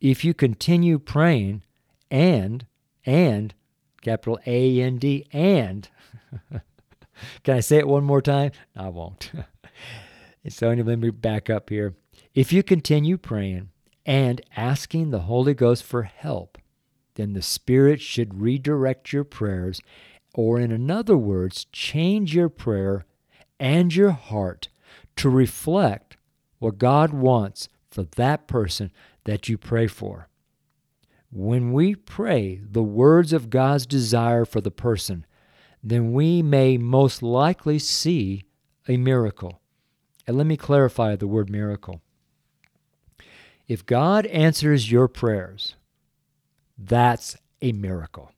if 0.00 0.24
you 0.24 0.34
continue 0.34 0.98
praying 0.98 1.62
and, 2.10 2.66
and, 3.08 3.54
capital 4.02 4.38
A 4.46 4.80
N 4.80 4.98
D, 4.98 5.26
and, 5.32 5.88
can 7.42 7.56
I 7.56 7.60
say 7.60 7.78
it 7.78 7.88
one 7.88 8.04
more 8.04 8.20
time? 8.20 8.52
I 8.76 8.90
won't. 8.90 9.32
so 10.48 10.68
let 10.70 10.98
me 10.98 11.10
back 11.10 11.48
up 11.48 11.70
here. 11.70 11.94
If 12.34 12.52
you 12.52 12.62
continue 12.62 13.16
praying 13.16 13.70
and 14.04 14.42
asking 14.56 15.10
the 15.10 15.20
Holy 15.20 15.54
Ghost 15.54 15.82
for 15.82 16.02
help, 16.02 16.58
then 17.14 17.32
the 17.32 17.42
Spirit 17.42 18.00
should 18.00 18.40
redirect 18.40 19.12
your 19.12 19.24
prayers, 19.24 19.80
or 20.34 20.60
in 20.60 20.90
other 20.90 21.16
words, 21.16 21.66
change 21.72 22.34
your 22.34 22.50
prayer 22.50 23.06
and 23.58 23.94
your 23.94 24.10
heart 24.10 24.68
to 25.16 25.28
reflect 25.28 26.16
what 26.58 26.78
God 26.78 27.12
wants 27.12 27.68
for 27.90 28.02
that 28.02 28.46
person 28.46 28.92
that 29.24 29.48
you 29.48 29.56
pray 29.56 29.86
for. 29.86 30.27
When 31.30 31.72
we 31.72 31.94
pray 31.94 32.60
the 32.62 32.82
words 32.82 33.32
of 33.32 33.50
God's 33.50 33.86
desire 33.86 34.44
for 34.44 34.60
the 34.60 34.70
person, 34.70 35.26
then 35.82 36.12
we 36.12 36.42
may 36.42 36.78
most 36.78 37.22
likely 37.22 37.78
see 37.78 38.44
a 38.88 38.96
miracle. 38.96 39.60
And 40.26 40.36
let 40.36 40.46
me 40.46 40.56
clarify 40.56 41.16
the 41.16 41.26
word 41.26 41.50
miracle. 41.50 42.00
If 43.66 43.84
God 43.84 44.24
answers 44.26 44.90
your 44.90 45.08
prayers, 45.08 45.76
that's 46.78 47.36
a 47.60 47.72
miracle. 47.72 48.32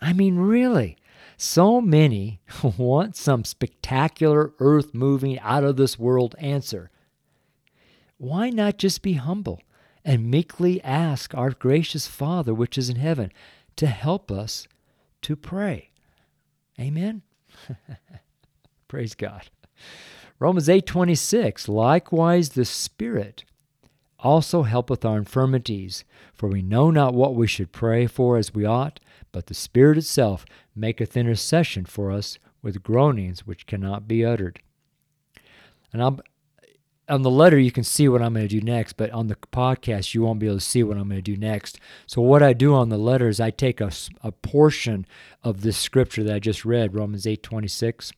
I 0.00 0.12
mean, 0.12 0.36
really. 0.36 0.96
So 1.36 1.80
many 1.80 2.40
want 2.76 3.16
some 3.16 3.44
spectacular, 3.44 4.52
earth 4.58 4.92
moving, 4.92 5.38
out 5.40 5.64
of 5.64 5.76
this 5.76 5.98
world 5.98 6.34
answer. 6.38 6.90
Why 8.18 8.50
not 8.50 8.76
just 8.76 9.00
be 9.00 9.14
humble 9.14 9.62
and 10.04 10.30
meekly 10.30 10.82
ask 10.82 11.34
our 11.34 11.50
gracious 11.50 12.06
Father 12.06 12.54
which 12.54 12.78
is 12.78 12.88
in 12.88 12.96
heaven 12.96 13.32
to 13.76 13.86
help 13.86 14.30
us 14.30 14.66
to 15.22 15.36
pray? 15.36 15.90
Amen. 16.78 17.22
Praise 18.88 19.14
God. 19.14 19.50
Romans 20.38 20.68
8:26 20.68 21.68
Likewise 21.68 22.50
the 22.50 22.64
Spirit 22.64 23.44
also 24.18 24.62
helpeth 24.62 25.04
our 25.04 25.18
infirmities, 25.18 26.04
for 26.34 26.48
we 26.48 26.62
know 26.62 26.90
not 26.90 27.14
what 27.14 27.34
we 27.34 27.46
should 27.46 27.72
pray 27.72 28.06
for 28.06 28.36
as 28.36 28.54
we 28.54 28.64
ought, 28.64 29.00
but 29.32 29.46
the 29.46 29.54
Spirit 29.54 29.98
itself 29.98 30.44
maketh 30.74 31.16
intercession 31.16 31.84
for 31.84 32.10
us 32.10 32.38
with 32.62 32.82
groanings 32.82 33.46
which 33.46 33.66
cannot 33.66 34.06
be 34.06 34.24
uttered. 34.24 34.60
And 35.92 36.02
I'm, 36.02 36.20
on 37.10 37.22
the 37.22 37.30
letter, 37.30 37.58
you 37.58 37.72
can 37.72 37.84
see 37.84 38.08
what 38.08 38.22
I'm 38.22 38.34
going 38.34 38.48
to 38.48 38.60
do 38.60 38.64
next, 38.64 38.94
but 38.94 39.10
on 39.10 39.26
the 39.26 39.34
podcast, 39.34 40.14
you 40.14 40.22
won't 40.22 40.38
be 40.38 40.46
able 40.46 40.58
to 40.58 40.64
see 40.64 40.82
what 40.82 40.96
I'm 40.96 41.08
going 41.08 41.22
to 41.22 41.22
do 41.22 41.36
next. 41.36 41.80
So, 42.06 42.22
what 42.22 42.42
I 42.42 42.52
do 42.52 42.74
on 42.74 42.88
the 42.88 42.96
letter 42.96 43.28
is 43.28 43.40
I 43.40 43.50
take 43.50 43.80
a, 43.80 43.90
a 44.22 44.32
portion 44.32 45.06
of 45.42 45.62
this 45.62 45.76
scripture 45.76 46.22
that 46.24 46.34
I 46.34 46.38
just 46.38 46.64
read, 46.64 46.94
Romans 46.94 47.26
8 47.26 47.42
26, 47.42 48.12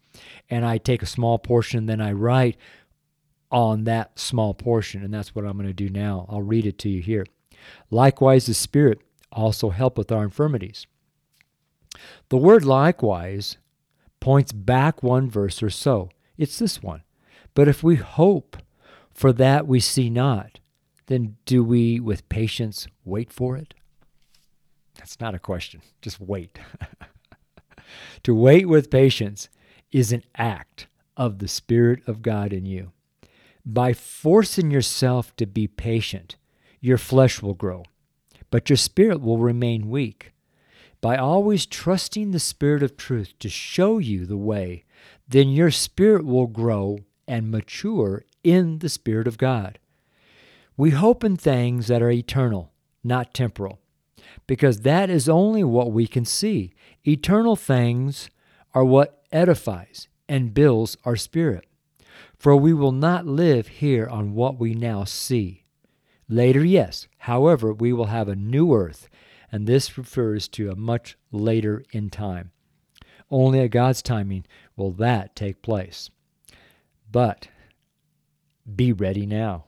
and 0.50 0.64
I 0.64 0.78
take 0.78 1.02
a 1.02 1.06
small 1.06 1.38
portion, 1.38 1.78
and 1.78 1.88
then 1.88 2.00
I 2.00 2.12
write 2.12 2.56
on 3.50 3.84
that 3.84 4.18
small 4.18 4.54
portion, 4.54 5.02
and 5.02 5.12
that's 5.12 5.34
what 5.34 5.44
I'm 5.44 5.56
going 5.56 5.66
to 5.66 5.72
do 5.72 5.88
now. 5.88 6.26
I'll 6.28 6.42
read 6.42 6.66
it 6.66 6.78
to 6.80 6.88
you 6.88 7.00
here. 7.00 7.24
Likewise, 7.90 8.46
the 8.46 8.54
Spirit 8.54 9.00
also 9.30 9.70
helpeth 9.70 10.12
our 10.12 10.24
infirmities. 10.24 10.86
The 12.28 12.36
word 12.36 12.64
likewise 12.64 13.56
points 14.20 14.52
back 14.52 15.02
one 15.02 15.28
verse 15.28 15.62
or 15.62 15.70
so. 15.70 16.10
It's 16.38 16.58
this 16.58 16.82
one. 16.82 17.02
But 17.54 17.68
if 17.68 17.82
we 17.82 17.96
hope 17.96 18.56
for 19.12 19.32
that 19.32 19.66
we 19.66 19.80
see 19.80 20.10
not, 20.10 20.60
then 21.06 21.36
do 21.44 21.62
we 21.62 22.00
with 22.00 22.28
patience 22.28 22.86
wait 23.04 23.32
for 23.32 23.56
it? 23.56 23.74
That's 24.96 25.20
not 25.20 25.34
a 25.34 25.38
question. 25.38 25.82
Just 26.00 26.20
wait. 26.20 26.58
to 28.22 28.34
wait 28.34 28.68
with 28.68 28.90
patience 28.90 29.48
is 29.90 30.12
an 30.12 30.22
act 30.36 30.86
of 31.16 31.38
the 31.38 31.48
Spirit 31.48 32.00
of 32.06 32.22
God 32.22 32.52
in 32.52 32.66
you. 32.66 32.92
By 33.64 33.92
forcing 33.92 34.70
yourself 34.70 35.34
to 35.36 35.46
be 35.46 35.66
patient, 35.68 36.36
your 36.80 36.98
flesh 36.98 37.42
will 37.42 37.54
grow, 37.54 37.84
but 38.50 38.68
your 38.68 38.76
spirit 38.76 39.20
will 39.20 39.38
remain 39.38 39.88
weak. 39.88 40.32
By 41.00 41.16
always 41.16 41.66
trusting 41.66 42.30
the 42.30 42.40
Spirit 42.40 42.82
of 42.82 42.96
truth 42.96 43.34
to 43.40 43.48
show 43.48 43.98
you 43.98 44.24
the 44.24 44.36
way, 44.36 44.84
then 45.28 45.48
your 45.48 45.70
spirit 45.70 46.24
will 46.24 46.46
grow 46.46 46.98
and 47.26 47.50
mature 47.50 48.24
in 48.44 48.78
the 48.78 48.88
Spirit 48.88 49.26
of 49.26 49.38
God. 49.38 49.78
We 50.76 50.90
hope 50.90 51.22
in 51.22 51.36
things 51.36 51.86
that 51.88 52.02
are 52.02 52.10
eternal, 52.10 52.72
not 53.04 53.34
temporal, 53.34 53.78
because 54.46 54.80
that 54.80 55.10
is 55.10 55.28
only 55.28 55.62
what 55.62 55.92
we 55.92 56.06
can 56.06 56.24
see. 56.24 56.72
Eternal 57.06 57.56
things 57.56 58.30
are 58.74 58.84
what 58.84 59.22
edifies 59.32 60.08
and 60.28 60.54
builds 60.54 60.96
our 61.04 61.16
spirit. 61.16 61.66
For 62.36 62.56
we 62.56 62.72
will 62.72 62.92
not 62.92 63.26
live 63.26 63.68
here 63.68 64.08
on 64.08 64.34
what 64.34 64.58
we 64.58 64.74
now 64.74 65.04
see. 65.04 65.64
Later, 66.28 66.64
yes. 66.64 67.06
However, 67.18 67.72
we 67.72 67.92
will 67.92 68.06
have 68.06 68.28
a 68.28 68.34
new 68.34 68.74
earth, 68.74 69.08
and 69.50 69.66
this 69.66 69.98
refers 69.98 70.48
to 70.48 70.70
a 70.70 70.76
much 70.76 71.16
later 71.30 71.84
in 71.92 72.10
time. 72.10 72.50
Only 73.30 73.60
at 73.60 73.70
God's 73.70 74.02
timing 74.02 74.46
will 74.76 74.92
that 74.92 75.36
take 75.36 75.62
place. 75.62 76.10
But 77.10 77.48
be 78.74 78.92
ready 78.92 79.26
now. 79.26 79.64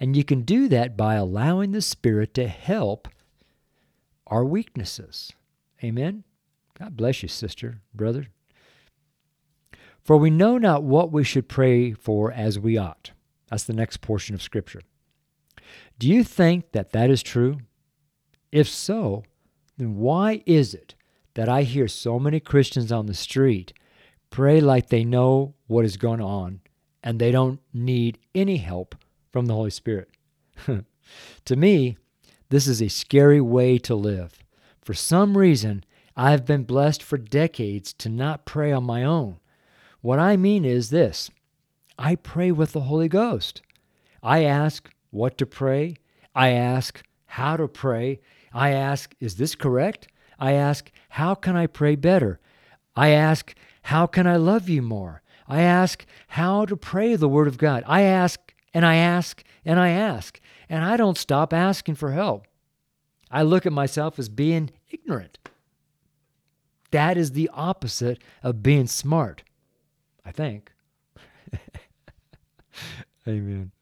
And 0.00 0.16
you 0.16 0.24
can 0.24 0.42
do 0.42 0.68
that 0.68 0.96
by 0.96 1.14
allowing 1.14 1.72
the 1.72 1.82
Spirit 1.82 2.34
to 2.34 2.48
help 2.48 3.08
our 4.26 4.44
weaknesses. 4.44 5.32
Amen. 5.82 6.24
God 6.78 6.96
bless 6.96 7.22
you, 7.22 7.28
sister, 7.28 7.80
brother. 7.94 8.26
For 10.02 10.16
we 10.16 10.30
know 10.30 10.58
not 10.58 10.82
what 10.82 11.12
we 11.12 11.24
should 11.24 11.48
pray 11.48 11.92
for 11.92 12.32
as 12.32 12.58
we 12.58 12.78
ought. 12.78 13.12
That's 13.50 13.64
the 13.64 13.72
next 13.72 14.00
portion 14.00 14.34
of 14.34 14.42
Scripture. 14.42 14.82
Do 15.98 16.08
you 16.08 16.24
think 16.24 16.72
that 16.72 16.92
that 16.92 17.10
is 17.10 17.22
true? 17.22 17.58
If 18.52 18.68
so, 18.68 19.24
then 19.76 19.96
why 19.96 20.42
is 20.46 20.74
it 20.74 20.94
that 21.34 21.48
I 21.48 21.62
hear 21.62 21.88
so 21.88 22.18
many 22.18 22.40
Christians 22.40 22.90
on 22.90 23.06
the 23.06 23.14
street 23.14 23.72
pray 24.30 24.60
like 24.60 24.88
they 24.88 25.04
know 25.04 25.54
what 25.66 25.84
is 25.84 25.96
going 25.96 26.20
on 26.20 26.60
and 27.08 27.18
they 27.18 27.32
don't 27.32 27.58
need 27.72 28.18
any 28.34 28.58
help 28.58 28.94
from 29.32 29.46
the 29.46 29.54
Holy 29.54 29.70
Spirit? 29.70 30.10
to 31.46 31.56
me, 31.56 31.96
this 32.50 32.66
is 32.66 32.82
a 32.82 32.88
scary 32.88 33.40
way 33.40 33.78
to 33.78 33.94
live. 33.94 34.44
For 34.82 34.92
some 34.92 35.38
reason, 35.38 35.84
I 36.14 36.32
have 36.32 36.44
been 36.44 36.64
blessed 36.64 37.02
for 37.02 37.16
decades 37.16 37.94
to 37.94 38.10
not 38.10 38.44
pray 38.44 38.72
on 38.72 38.84
my 38.84 39.04
own. 39.04 39.38
What 40.02 40.18
I 40.18 40.36
mean 40.36 40.66
is 40.66 40.90
this 40.90 41.30
I 41.98 42.14
pray 42.14 42.52
with 42.52 42.72
the 42.72 42.82
Holy 42.82 43.08
Ghost. 43.08 43.62
I 44.22 44.44
ask 44.44 44.90
what 45.08 45.38
to 45.38 45.46
pray. 45.46 45.96
I 46.34 46.50
ask 46.50 47.02
how 47.24 47.56
to 47.56 47.68
pray. 47.68 48.20
I 48.52 48.72
ask, 48.72 49.14
is 49.18 49.36
this 49.36 49.54
correct? 49.54 50.08
I 50.38 50.52
ask, 50.52 50.90
how 51.08 51.34
can 51.34 51.56
I 51.56 51.68
pray 51.68 51.96
better? 51.96 52.38
I 52.94 53.08
ask, 53.08 53.54
how 53.84 54.06
can 54.06 54.26
I 54.26 54.36
love 54.36 54.68
you 54.68 54.82
more? 54.82 55.22
I 55.48 55.62
ask 55.62 56.04
how 56.28 56.66
to 56.66 56.76
pray 56.76 57.16
the 57.16 57.28
Word 57.28 57.48
of 57.48 57.58
God. 57.58 57.82
I 57.86 58.02
ask 58.02 58.54
and 58.74 58.84
I 58.84 58.96
ask 58.96 59.42
and 59.64 59.80
I 59.80 59.90
ask, 59.90 60.40
and 60.68 60.84
I 60.84 60.96
don't 60.96 61.18
stop 61.18 61.52
asking 61.52 61.96
for 61.96 62.12
help. 62.12 62.46
I 63.30 63.42
look 63.42 63.66
at 63.66 63.72
myself 63.72 64.18
as 64.18 64.28
being 64.28 64.70
ignorant. 64.90 65.38
That 66.90 67.16
is 67.16 67.32
the 67.32 67.50
opposite 67.52 68.22
of 68.42 68.62
being 68.62 68.86
smart. 68.86 69.42
I 70.24 70.32
think. 70.32 70.72
Amen. 73.26 73.72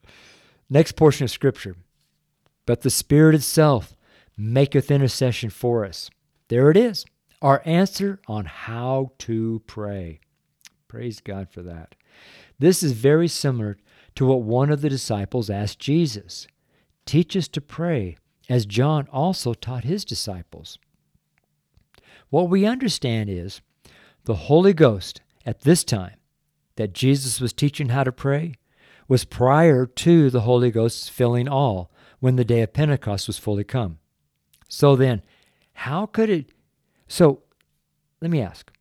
Next 0.70 0.92
portion 0.92 1.24
of 1.24 1.30
Scripture. 1.30 1.76
But 2.66 2.82
the 2.82 2.90
Spirit 2.90 3.34
itself 3.34 3.96
maketh 4.36 4.90
intercession 4.90 5.50
for 5.50 5.84
us. 5.84 6.10
There 6.48 6.70
it 6.70 6.76
is, 6.76 7.04
our 7.42 7.62
answer 7.64 8.20
on 8.26 8.44
how 8.44 9.12
to 9.18 9.62
pray. 9.66 10.20
Praise 10.88 11.20
God 11.20 11.48
for 11.50 11.62
that. 11.62 11.94
This 12.58 12.82
is 12.82 12.92
very 12.92 13.28
similar 13.28 13.76
to 14.14 14.26
what 14.26 14.42
one 14.42 14.70
of 14.70 14.80
the 14.80 14.88
disciples 14.88 15.50
asked 15.50 15.78
Jesus 15.78 16.46
Teach 17.04 17.36
us 17.36 17.46
to 17.48 17.60
pray, 17.60 18.16
as 18.48 18.66
John 18.66 19.06
also 19.12 19.54
taught 19.54 19.84
his 19.84 20.04
disciples. 20.04 20.76
What 22.30 22.50
we 22.50 22.66
understand 22.66 23.30
is 23.30 23.60
the 24.24 24.34
Holy 24.34 24.72
Ghost 24.72 25.20
at 25.44 25.60
this 25.60 25.84
time 25.84 26.16
that 26.74 26.92
Jesus 26.92 27.40
was 27.40 27.52
teaching 27.52 27.90
how 27.90 28.02
to 28.02 28.10
pray 28.10 28.54
was 29.06 29.24
prior 29.24 29.86
to 29.86 30.30
the 30.30 30.40
Holy 30.40 30.72
Ghost's 30.72 31.08
filling 31.08 31.48
all 31.48 31.92
when 32.18 32.34
the 32.34 32.44
day 32.44 32.62
of 32.62 32.72
Pentecost 32.72 33.28
was 33.28 33.38
fully 33.38 33.62
come. 33.62 33.98
So 34.68 34.96
then, 34.96 35.22
how 35.74 36.06
could 36.06 36.28
it? 36.28 36.46
So 37.06 37.42
let 38.20 38.32
me 38.32 38.40
ask 38.40 38.72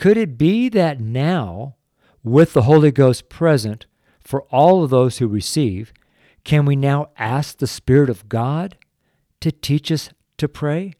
could 0.00 0.16
it 0.16 0.38
be 0.38 0.70
that 0.70 0.98
now, 0.98 1.76
with 2.24 2.54
the 2.54 2.62
Holy 2.62 2.90
Ghost 2.90 3.28
present, 3.28 3.84
for 4.18 4.44
all 4.44 4.82
of 4.82 4.88
those 4.88 5.18
who 5.18 5.28
receive, 5.28 5.92
can 6.42 6.64
we 6.64 6.74
now 6.74 7.10
ask 7.18 7.58
the 7.58 7.66
Spirit 7.66 8.08
of 8.08 8.26
God 8.26 8.78
to 9.42 9.52
teach 9.52 9.92
us 9.92 10.08
to 10.38 10.48
pray? 10.48 10.94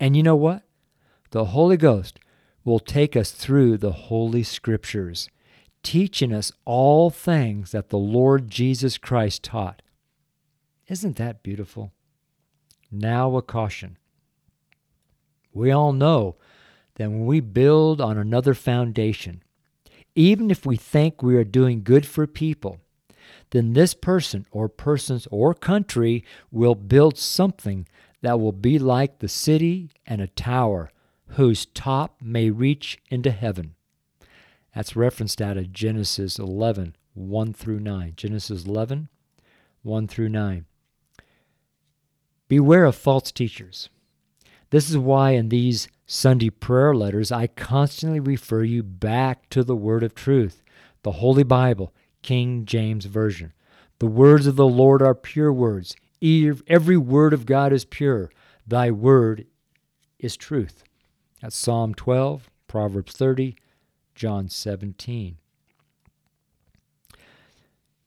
And 0.00 0.16
you 0.16 0.24
know 0.24 0.34
what? 0.34 0.64
The 1.30 1.44
Holy 1.44 1.76
Ghost 1.76 2.18
will 2.64 2.80
take 2.80 3.14
us 3.14 3.30
through 3.30 3.76
the 3.76 3.92
Holy 3.92 4.42
Scriptures, 4.42 5.28
teaching 5.84 6.32
us 6.32 6.50
all 6.64 7.10
things 7.10 7.70
that 7.70 7.90
the 7.90 7.96
Lord 7.96 8.50
Jesus 8.50 8.98
Christ 8.98 9.44
taught. 9.44 9.82
Isn't 10.88 11.14
that 11.18 11.44
beautiful? 11.44 11.92
Now, 12.90 13.36
a 13.36 13.40
caution. 13.40 13.98
We 15.52 15.70
all 15.70 15.92
know 15.92 16.38
that 16.98 17.10
when 17.10 17.26
we 17.26 17.40
build 17.40 18.00
on 18.00 18.18
another 18.18 18.54
foundation, 18.54 19.42
even 20.14 20.50
if 20.50 20.66
we 20.66 20.76
think 20.76 21.22
we 21.22 21.36
are 21.36 21.44
doing 21.44 21.82
good 21.82 22.04
for 22.04 22.26
people, 22.26 22.80
then 23.50 23.72
this 23.72 23.94
person 23.94 24.44
or 24.50 24.68
persons 24.68 25.26
or 25.30 25.54
country 25.54 26.24
will 26.50 26.74
build 26.74 27.16
something 27.16 27.86
that 28.20 28.40
will 28.40 28.52
be 28.52 28.78
like 28.78 29.18
the 29.18 29.28
city 29.28 29.90
and 30.06 30.20
a 30.20 30.26
tower 30.26 30.90
whose 31.32 31.66
top 31.66 32.16
may 32.20 32.50
reach 32.50 32.98
into 33.10 33.30
heaven. 33.30 33.74
That's 34.74 34.96
referenced 34.96 35.40
out 35.40 35.56
of 35.56 35.72
Genesis 35.72 36.38
11, 36.38 36.96
1 37.14 37.52
through 37.52 37.80
9. 37.80 38.12
Genesis 38.16 38.64
11, 38.64 39.08
1 39.82 40.08
through 40.08 40.28
9. 40.28 40.64
Beware 42.48 42.84
of 42.84 42.96
false 42.96 43.30
teachers. 43.30 43.88
This 44.70 44.90
is 44.90 44.98
why 44.98 45.32
in 45.32 45.48
these 45.48 45.88
Sunday 46.10 46.48
prayer 46.48 46.94
letters 46.94 47.30
I 47.30 47.48
constantly 47.48 48.18
refer 48.18 48.62
you 48.62 48.82
back 48.82 49.50
to 49.50 49.62
the 49.62 49.76
Word 49.76 50.02
of 50.02 50.14
truth, 50.14 50.62
the 51.02 51.12
Holy 51.12 51.42
Bible, 51.42 51.92
King 52.22 52.64
James 52.64 53.04
Version. 53.04 53.52
The 53.98 54.06
words 54.06 54.46
of 54.46 54.56
the 54.56 54.66
Lord 54.66 55.02
are 55.02 55.14
pure 55.14 55.52
words. 55.52 55.94
Every 56.22 56.96
word 56.96 57.34
of 57.34 57.44
God 57.44 57.74
is 57.74 57.84
pure. 57.84 58.30
Thy 58.66 58.90
word 58.90 59.46
is 60.18 60.34
truth. 60.34 60.82
That's 61.42 61.54
Psalm 61.54 61.92
12, 61.92 62.48
Proverbs 62.66 63.12
30, 63.12 63.56
John 64.14 64.48
17. 64.48 65.36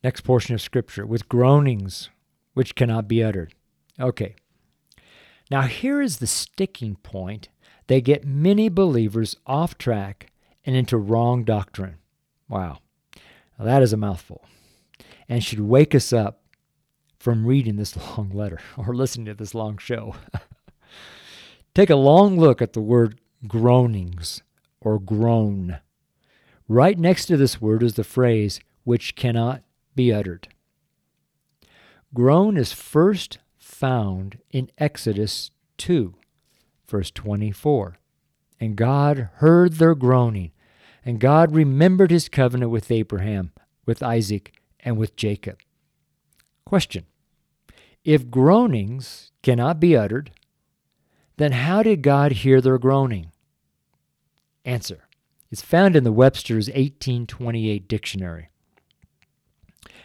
Next 0.03 0.21
portion 0.21 0.55
of 0.55 0.61
Scripture, 0.61 1.05
with 1.05 1.29
groanings 1.29 2.09
which 2.55 2.73
cannot 2.73 3.07
be 3.07 3.23
uttered. 3.23 3.53
Okay. 3.99 4.33
Now, 5.51 5.61
here 5.61 6.01
is 6.01 6.17
the 6.17 6.25
sticking 6.25 6.95
point 6.95 7.49
that 7.91 8.05
get 8.05 8.25
many 8.25 8.69
believers 8.69 9.35
off 9.45 9.77
track 9.77 10.31
and 10.65 10.75
into 10.75 10.97
wrong 10.97 11.43
doctrine. 11.43 11.97
Wow. 12.47 12.79
Now, 13.59 13.65
that 13.65 13.83
is 13.83 13.91
a 13.91 13.97
mouthful 13.97 14.45
and 15.27 15.43
should 15.43 15.59
wake 15.59 15.93
us 15.93 16.13
up 16.13 16.41
from 17.19 17.45
reading 17.45 17.75
this 17.75 17.95
long 18.17 18.31
letter 18.33 18.59
or 18.77 18.95
listening 18.95 19.25
to 19.25 19.33
this 19.33 19.53
long 19.53 19.77
show. 19.77 20.15
Take 21.73 21.89
a 21.89 21.95
long 21.95 22.39
look 22.39 22.61
at 22.61 22.73
the 22.73 22.81
word 22.81 23.19
groanings 23.47 24.41
or 24.79 24.99
groan. 24.99 25.79
Right 26.67 26.97
next 26.97 27.25
to 27.25 27.37
this 27.37 27.61
word 27.61 27.83
is 27.83 27.95
the 27.95 28.03
phrase 28.03 28.59
which 28.83 29.15
cannot 29.15 29.63
be 29.95 30.13
uttered. 30.13 30.47
Groan 32.13 32.57
is 32.57 32.73
first 32.73 33.39
found 33.57 34.39
in 34.51 34.69
Exodus 34.77 35.51
2, 35.77 36.15
verse 36.91 37.09
24. 37.09 37.95
And 38.59 38.75
God 38.75 39.29
heard 39.35 39.73
their 39.73 39.95
groaning, 39.95 40.51
and 41.03 41.19
God 41.19 41.55
remembered 41.55 42.11
his 42.11 42.29
covenant 42.29 42.69
with 42.69 42.91
Abraham, 42.91 43.51
with 43.87 44.03
Isaac, 44.03 44.53
and 44.81 44.97
with 44.97 45.15
Jacob. 45.15 45.57
Question 46.65 47.05
If 48.03 48.29
groanings 48.29 49.31
cannot 49.41 49.79
be 49.79 49.97
uttered, 49.97 50.31
then 51.37 51.53
how 51.53 51.81
did 51.81 52.03
God 52.03 52.33
hear 52.33 52.61
their 52.61 52.77
groaning? 52.77 53.31
Answer 54.63 55.07
It's 55.49 55.63
found 55.63 55.95
in 55.95 56.03
the 56.03 56.11
Webster's 56.11 56.67
1828 56.67 57.87
dictionary. 57.87 58.49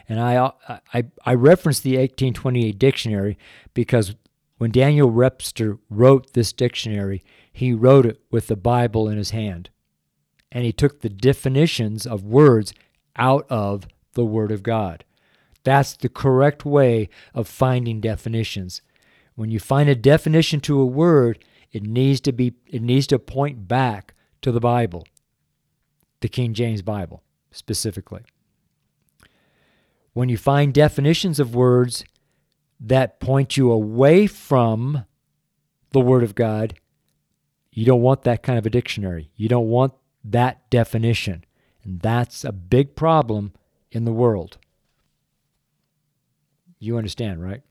And 0.09 0.21
I, 0.21 0.53
I, 0.95 1.05
I 1.25 1.35
reference 1.35 1.81
the 1.81 1.99
1828 1.99 2.79
dictionary 2.79 3.37
because 3.75 4.15
when 4.59 4.71
Daniel 4.71 5.11
Webster 5.11 5.79
wrote 5.91 6.33
this 6.33 6.53
dictionary, 6.53 7.23
he 7.53 7.73
wrote 7.73 8.07
it 8.07 8.21
with 8.31 8.47
the 8.47 8.57
Bible 8.57 9.09
in 9.09 9.19
his 9.19 9.31
hand. 9.31 9.71
And 10.51 10.65
he 10.65 10.73
took 10.73 11.01
the 11.01 11.11
definitions 11.11 12.07
of 12.07 12.25
words 12.25 12.73
out 13.17 13.47
of 13.51 13.87
the 14.15 14.25
Word 14.25 14.51
of 14.51 14.63
God. 14.63 15.05
That's 15.65 15.95
the 15.95 16.09
correct 16.09 16.65
way 16.65 17.09
of 17.35 17.49
finding 17.49 18.01
definitions. 18.01 18.83
When 19.35 19.51
you 19.51 19.59
find 19.59 19.89
a 19.89 19.95
definition 19.95 20.61
to 20.61 20.81
a 20.81 20.87
word, 20.87 21.45
it 21.73 21.83
needs 21.83 22.21
to 22.23 22.33
be 22.33 22.55
it 22.67 22.81
needs 22.81 23.07
to 23.09 23.19
point 23.19 23.69
back 23.69 24.15
to 24.43 24.53
the 24.53 24.61
Bible, 24.61 25.07
the 26.21 26.29
King 26.29 26.55
James 26.55 26.83
Bible 26.83 27.23
specifically. 27.51 28.23
When 30.13 30.29
you 30.29 30.39
find 30.39 30.73
definitions 30.73 31.41
of 31.41 31.55
words 31.55 32.05
that 32.81 33.21
point 33.21 33.57
you 33.57 33.71
away 33.71 34.27
from 34.27 35.05
the 35.91 36.01
Word 36.01 36.23
of 36.23 36.35
God, 36.35 36.75
you 37.71 37.85
don't 37.85 38.03
want 38.03 38.23
that 38.23 38.43
kind 38.43 38.59
of 38.59 38.67
a 38.67 38.71
dictionary. 38.71 39.31
You 39.37 39.49
don't 39.49 39.69
want 39.69 39.95
that 40.25 40.69
definition. 40.71 41.45
And 41.85 42.01
that's 42.01 42.45
a 42.45 42.53
big 42.53 42.97
problem 42.97 43.53
in 43.91 44.05
the 44.05 44.13
world. 44.13 44.59
You 46.79 46.97
understand, 46.97 47.43
right? 47.43 47.63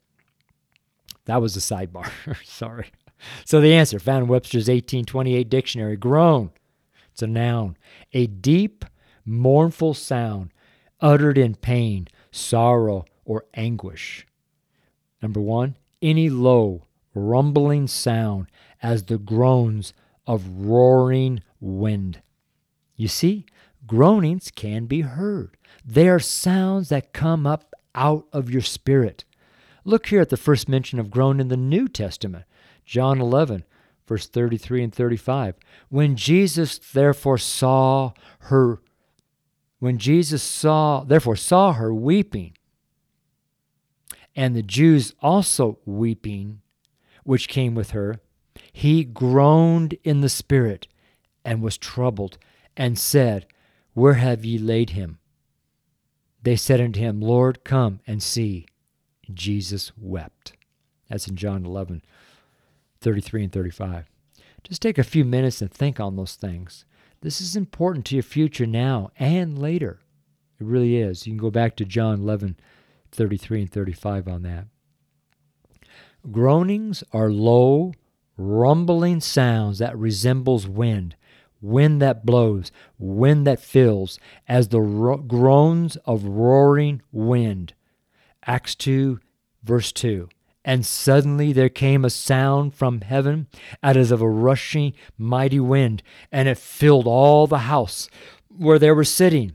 That 1.25 1.41
was 1.41 1.55
a 1.55 1.59
sidebar. 1.59 2.09
Sorry. 2.45 2.91
So 3.45 3.61
the 3.61 3.73
answer 3.73 3.99
found 3.99 4.23
in 4.23 4.29
Webster's 4.29 4.67
1828 4.67 5.49
dictionary 5.49 5.97
groan. 5.97 6.51
It's 7.11 7.21
a 7.21 7.27
noun. 7.27 7.77
A 8.13 8.27
deep, 8.27 8.85
mournful 9.25 9.93
sound 9.93 10.51
uttered 11.01 11.37
in 11.37 11.55
pain, 11.55 12.07
sorrow, 12.31 13.05
or 13.23 13.45
anguish. 13.53 14.25
Number 15.25 15.41
one, 15.41 15.75
any 16.03 16.29
low, 16.29 16.85
rumbling 17.15 17.88
sound 17.88 18.45
as 18.83 19.05
the 19.05 19.17
groans 19.17 19.91
of 20.27 20.47
roaring 20.47 21.41
wind. 21.59 22.21
You 22.95 23.07
see, 23.07 23.47
groanings 23.88 24.51
can 24.55 24.85
be 24.85 25.01
heard. 25.01 25.57
They 25.83 26.07
are 26.09 26.19
sounds 26.19 26.89
that 26.89 27.11
come 27.11 27.47
up 27.47 27.73
out 27.95 28.27
of 28.31 28.51
your 28.51 28.61
spirit. 28.61 29.25
Look 29.83 30.05
here 30.05 30.21
at 30.21 30.29
the 30.29 30.38
first 30.38 30.69
mention 30.69 30.99
of 30.99 31.09
groan 31.09 31.39
in 31.39 31.47
the 31.47 31.57
New 31.57 31.88
Testament, 31.88 32.45
John 32.85 33.19
11, 33.19 33.63
verse 34.07 34.27
33 34.27 34.83
and 34.83 34.93
35. 34.93 35.55
When 35.89 36.15
Jesus 36.15 36.77
therefore 36.77 37.39
saw 37.39 38.11
her, 38.41 38.79
when 39.79 39.97
Jesus 39.97 40.43
saw, 40.43 41.03
therefore 41.03 41.35
saw 41.35 41.73
her 41.73 41.91
weeping, 41.91 42.55
and 44.36 44.56
the 44.56 44.63
Jews 44.63 45.13
also 45.21 45.80
weeping, 45.86 46.62
which 47.24 47.48
came 47.48 47.76
with 47.76 47.91
her, 47.91 48.19
he 48.71 49.04
groaned 49.04 49.98
in 50.04 50.21
the 50.21 50.30
spirit 50.30 50.88
and 51.43 51.62
was 51.62 51.78
troubled, 51.78 52.38
and 52.76 52.98
said, 52.98 53.45
Where 53.93 54.15
have 54.15 54.43
ye 54.43 54.58
laid 54.58 54.91
him? 54.91 55.19
They 56.41 56.56
said 56.56 56.82
unto 56.82 57.00
him, 57.00 57.21
Lord, 57.21 57.63
come 57.63 58.00
and 58.06 58.21
see. 58.21 58.65
Jesus 59.34 59.91
wept. 59.98 60.54
That's 61.10 61.28
in 61.28 61.36
John 61.36 61.65
11, 61.65 62.04
33 63.02 63.43
and 63.43 63.52
35. 63.52 64.06
Just 64.63 64.82
take 64.82 64.98
a 64.98 65.04
few 65.04 65.24
minutes 65.24 65.62
and 65.62 65.71
think 65.71 66.00
on 66.00 66.15
those 66.15 66.36
things. 66.36 66.86
This 67.21 67.41
is 67.41 67.56
important 67.56 68.06
to 68.06 68.15
your 68.15 68.24
future 68.24 68.65
now 68.65 69.12
and 69.17 69.58
later. 69.58 70.00
It 70.60 70.65
really 70.65 70.98
is. 70.98 71.26
You 71.26 71.32
can 71.32 71.38
go 71.38 71.52
back 71.52 71.76
to 71.78 71.86
John 71.86 72.21
11, 72.21 72.58
33 73.15 73.62
and 73.62 73.71
35 73.71 74.28
on 74.28 74.43
that. 74.43 74.67
Groanings 76.32 77.04
are 77.13 77.30
low, 77.30 77.93
rumbling 78.38 79.21
sounds 79.21 79.80
that 79.80 79.97
resembles 79.97 80.67
wind 80.67 81.15
wind 81.65 82.01
that 82.01 82.25
blows, 82.25 82.71
wind 82.97 83.47
that 83.47 83.60
fills, 83.60 84.19
as 84.47 84.69
the 84.69 84.82
ro- 84.82 85.17
groans 85.17 85.97
of 86.06 86.25
roaring 86.25 87.01
wind. 87.12 87.73
Acts 88.45 88.75
2, 88.75 89.19
verse 89.63 89.91
2. 89.91 90.30
And 90.63 90.86
suddenly 90.86 91.54
there 91.54 91.69
came 91.69 92.06
a 92.06 92.10
sound 92.10 92.73
from 92.73 93.01
heaven 93.01 93.47
as 93.84 94.12
of 94.12 94.21
a 94.21 94.30
rushing 94.30 94.93
mighty 95.17 95.60
wind, 95.60 96.01
and 96.32 96.47
it 96.47 96.58
filled 96.58 97.08
all 97.08 97.47
the 97.47 97.60
house 97.60 98.10
where 98.56 98.80
they 98.80 98.91
were 98.91 99.04
sitting. 99.04 99.54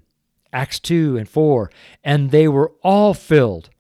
Acts 0.53 0.81
2 0.81 1.17
and 1.17 1.29
4. 1.29 1.71
And 2.03 2.31
they 2.31 2.49
were 2.49 2.73
all 2.83 3.15
filled 3.15 3.71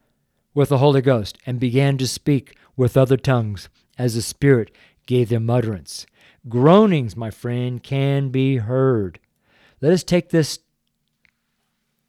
with 0.54 0.68
the 0.68 0.78
Holy 0.78 1.00
Ghost 1.00 1.38
and 1.46 1.60
began 1.60 1.98
to 1.98 2.06
speak 2.06 2.56
with 2.76 2.96
other 2.96 3.16
tongues 3.16 3.68
as 3.98 4.14
the 4.14 4.22
Spirit 4.22 4.70
gave 5.06 5.28
them 5.28 5.50
utterance. 5.50 6.06
Groanings, 6.48 7.16
my 7.16 7.30
friend, 7.30 7.82
can 7.82 8.30
be 8.30 8.56
heard. 8.56 9.18
Let 9.80 9.92
us 9.92 10.04
take 10.04 10.30
this 10.30 10.60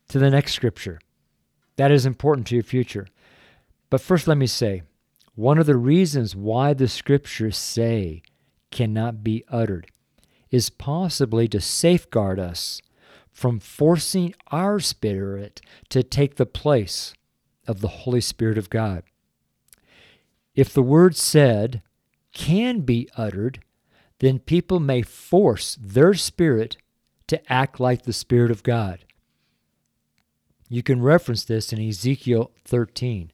to 0.09 0.19
the 0.19 0.29
next 0.29 0.53
scripture. 0.53 0.99
That 1.77 1.91
is 1.91 2.05
important 2.05 2.47
to 2.47 2.55
your 2.55 2.63
future. 2.63 3.07
But 3.89 4.01
first, 4.01 4.27
let 4.27 4.37
me 4.37 4.47
say 4.47 4.83
one 5.35 5.57
of 5.57 5.65
the 5.65 5.77
reasons 5.77 6.35
why 6.35 6.73
the 6.73 6.87
scriptures 6.87 7.57
say 7.57 8.21
cannot 8.71 9.23
be 9.23 9.43
uttered 9.49 9.87
is 10.49 10.69
possibly 10.69 11.47
to 11.47 11.61
safeguard 11.61 12.39
us 12.39 12.81
from 13.41 13.59
forcing 13.59 14.35
our 14.51 14.79
spirit 14.79 15.61
to 15.89 16.03
take 16.03 16.35
the 16.35 16.45
place 16.45 17.15
of 17.67 17.81
the 17.81 17.87
Holy 17.87 18.21
Spirit 18.21 18.55
of 18.55 18.69
God. 18.69 19.01
If 20.53 20.71
the 20.71 20.83
word 20.83 21.15
said 21.15 21.81
can 22.35 22.81
be 22.81 23.09
uttered, 23.17 23.63
then 24.19 24.37
people 24.37 24.79
may 24.79 25.01
force 25.01 25.75
their 25.81 26.13
spirit 26.13 26.77
to 27.25 27.51
act 27.51 27.79
like 27.79 28.03
the 28.03 28.13
Spirit 28.13 28.51
of 28.51 28.61
God. 28.61 29.05
You 30.69 30.83
can 30.83 31.01
reference 31.01 31.43
this 31.43 31.73
in 31.73 31.81
Ezekiel 31.81 32.51
13. 32.65 33.31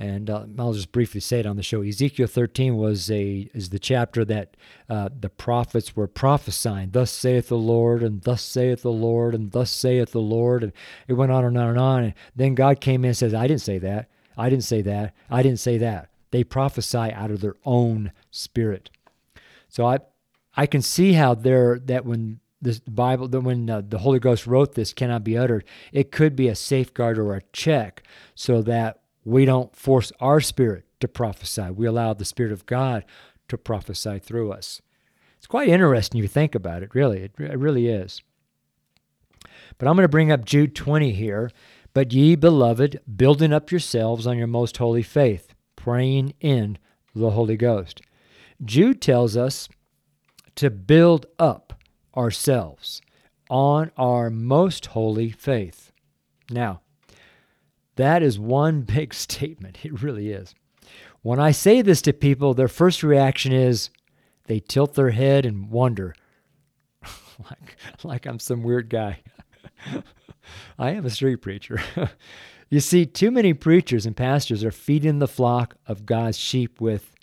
And 0.00 0.30
uh, 0.30 0.46
I'll 0.58 0.72
just 0.72 0.92
briefly 0.92 1.20
say 1.20 1.40
it 1.40 1.46
on 1.46 1.56
the 1.56 1.62
show. 1.62 1.82
Ezekiel 1.82 2.26
13 2.26 2.74
was 2.74 3.10
a 3.10 3.50
is 3.52 3.68
the 3.68 3.78
chapter 3.78 4.24
that 4.24 4.56
uh, 4.88 5.10
the 5.20 5.28
prophets 5.28 5.94
were 5.94 6.06
prophesying. 6.06 6.92
Thus 6.92 7.10
saith 7.10 7.48
the 7.48 7.58
Lord, 7.58 8.02
and 8.02 8.22
thus 8.22 8.40
saith 8.40 8.80
the 8.80 8.90
Lord, 8.90 9.34
and 9.34 9.52
thus 9.52 9.70
saith 9.70 10.12
the 10.12 10.18
Lord, 10.18 10.62
and 10.62 10.72
it 11.06 11.12
went 11.12 11.32
on 11.32 11.44
and 11.44 11.58
on 11.58 11.68
and 11.68 11.78
on. 11.78 12.04
And 12.04 12.14
then 12.34 12.54
God 12.54 12.80
came 12.80 13.04
in 13.04 13.08
and 13.08 13.16
says, 13.16 13.34
"I 13.34 13.46
didn't 13.46 13.60
say 13.60 13.76
that. 13.76 14.08
I 14.38 14.48
didn't 14.48 14.64
say 14.64 14.80
that. 14.80 15.14
I 15.28 15.42
didn't 15.42 15.60
say 15.60 15.76
that." 15.76 16.08
They 16.30 16.44
prophesy 16.44 16.96
out 16.96 17.30
of 17.30 17.42
their 17.42 17.56
own 17.66 18.12
spirit. 18.30 18.88
So 19.68 19.84
I 19.84 19.98
I 20.56 20.64
can 20.64 20.80
see 20.80 21.12
how 21.12 21.34
there 21.34 21.78
that 21.78 22.06
when 22.06 22.40
the 22.62 22.80
Bible 22.88 23.28
that 23.28 23.42
when 23.42 23.68
uh, 23.68 23.82
the 23.86 23.98
Holy 23.98 24.18
Ghost 24.18 24.46
wrote 24.46 24.76
this 24.76 24.94
cannot 24.94 25.24
be 25.24 25.36
uttered, 25.36 25.64
it 25.92 26.10
could 26.10 26.36
be 26.36 26.48
a 26.48 26.54
safeguard 26.54 27.18
or 27.18 27.34
a 27.34 27.42
check 27.52 28.02
so 28.34 28.62
that 28.62 28.99
we 29.24 29.44
don't 29.44 29.74
force 29.76 30.12
our 30.20 30.40
spirit 30.40 30.84
to 31.00 31.08
prophesy. 31.08 31.70
We 31.70 31.86
allow 31.86 32.14
the 32.14 32.24
Spirit 32.24 32.52
of 32.52 32.66
God 32.66 33.04
to 33.48 33.58
prophesy 33.58 34.18
through 34.18 34.52
us. 34.52 34.80
It's 35.36 35.46
quite 35.46 35.68
interesting 35.68 36.18
if 36.18 36.22
you 36.22 36.28
think 36.28 36.54
about 36.54 36.82
it, 36.82 36.94
really. 36.94 37.22
It, 37.22 37.32
it 37.38 37.58
really 37.58 37.88
is. 37.88 38.22
But 39.78 39.88
I'm 39.88 39.96
going 39.96 40.04
to 40.04 40.08
bring 40.08 40.30
up 40.30 40.44
Jude 40.44 40.74
20 40.74 41.12
here. 41.12 41.50
But 41.92 42.12
ye, 42.12 42.36
beloved, 42.36 43.00
building 43.16 43.52
up 43.52 43.70
yourselves 43.70 44.26
on 44.26 44.38
your 44.38 44.46
most 44.46 44.76
holy 44.76 45.02
faith, 45.02 45.54
praying 45.76 46.34
in 46.40 46.78
the 47.14 47.30
Holy 47.30 47.56
Ghost. 47.56 48.00
Jude 48.64 49.00
tells 49.00 49.36
us 49.36 49.68
to 50.56 50.70
build 50.70 51.26
up 51.38 51.82
ourselves 52.16 53.00
on 53.48 53.90
our 53.96 54.30
most 54.30 54.86
holy 54.86 55.30
faith. 55.30 55.90
Now, 56.50 56.82
that 57.96 58.22
is 58.22 58.38
one 58.38 58.82
big 58.94 59.14
statement. 59.14 59.84
It 59.84 60.02
really 60.02 60.30
is. 60.30 60.54
When 61.22 61.38
I 61.38 61.50
say 61.50 61.82
this 61.82 62.00
to 62.02 62.12
people, 62.12 62.54
their 62.54 62.68
first 62.68 63.02
reaction 63.02 63.52
is 63.52 63.90
they 64.44 64.60
tilt 64.60 64.94
their 64.94 65.10
head 65.10 65.44
and 65.44 65.70
wonder, 65.70 66.14
like, 67.50 67.76
like 68.02 68.26
I'm 68.26 68.38
some 68.38 68.62
weird 68.62 68.88
guy. 68.88 69.20
I 70.78 70.90
am 70.90 71.04
a 71.04 71.10
street 71.10 71.36
preacher. 71.36 71.80
you 72.70 72.80
see, 72.80 73.04
too 73.04 73.30
many 73.30 73.52
preachers 73.52 74.06
and 74.06 74.16
pastors 74.16 74.64
are 74.64 74.70
feeding 74.70 75.18
the 75.18 75.28
flock 75.28 75.76
of 75.86 76.06
God's 76.06 76.38
sheep 76.38 76.80
with 76.80 77.14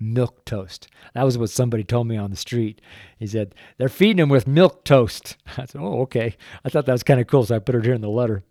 milk 0.00 0.44
toast. 0.44 0.88
That 1.14 1.22
was 1.22 1.38
what 1.38 1.50
somebody 1.50 1.84
told 1.84 2.08
me 2.08 2.16
on 2.16 2.30
the 2.30 2.36
street. 2.36 2.80
He 3.18 3.26
said, 3.26 3.54
they're 3.78 3.88
feeding 3.88 4.16
them 4.16 4.28
with 4.28 4.46
milk 4.46 4.84
toast. 4.84 5.36
I 5.56 5.66
said, 5.66 5.80
oh, 5.80 6.02
okay. 6.02 6.36
I 6.64 6.68
thought 6.68 6.86
that 6.86 6.92
was 6.92 7.02
kind 7.02 7.20
of 7.20 7.26
cool, 7.26 7.44
so 7.44 7.56
I 7.56 7.60
put 7.60 7.76
it 7.76 7.84
here 7.84 7.94
in 7.94 8.00
the 8.00 8.08
letter. 8.08 8.42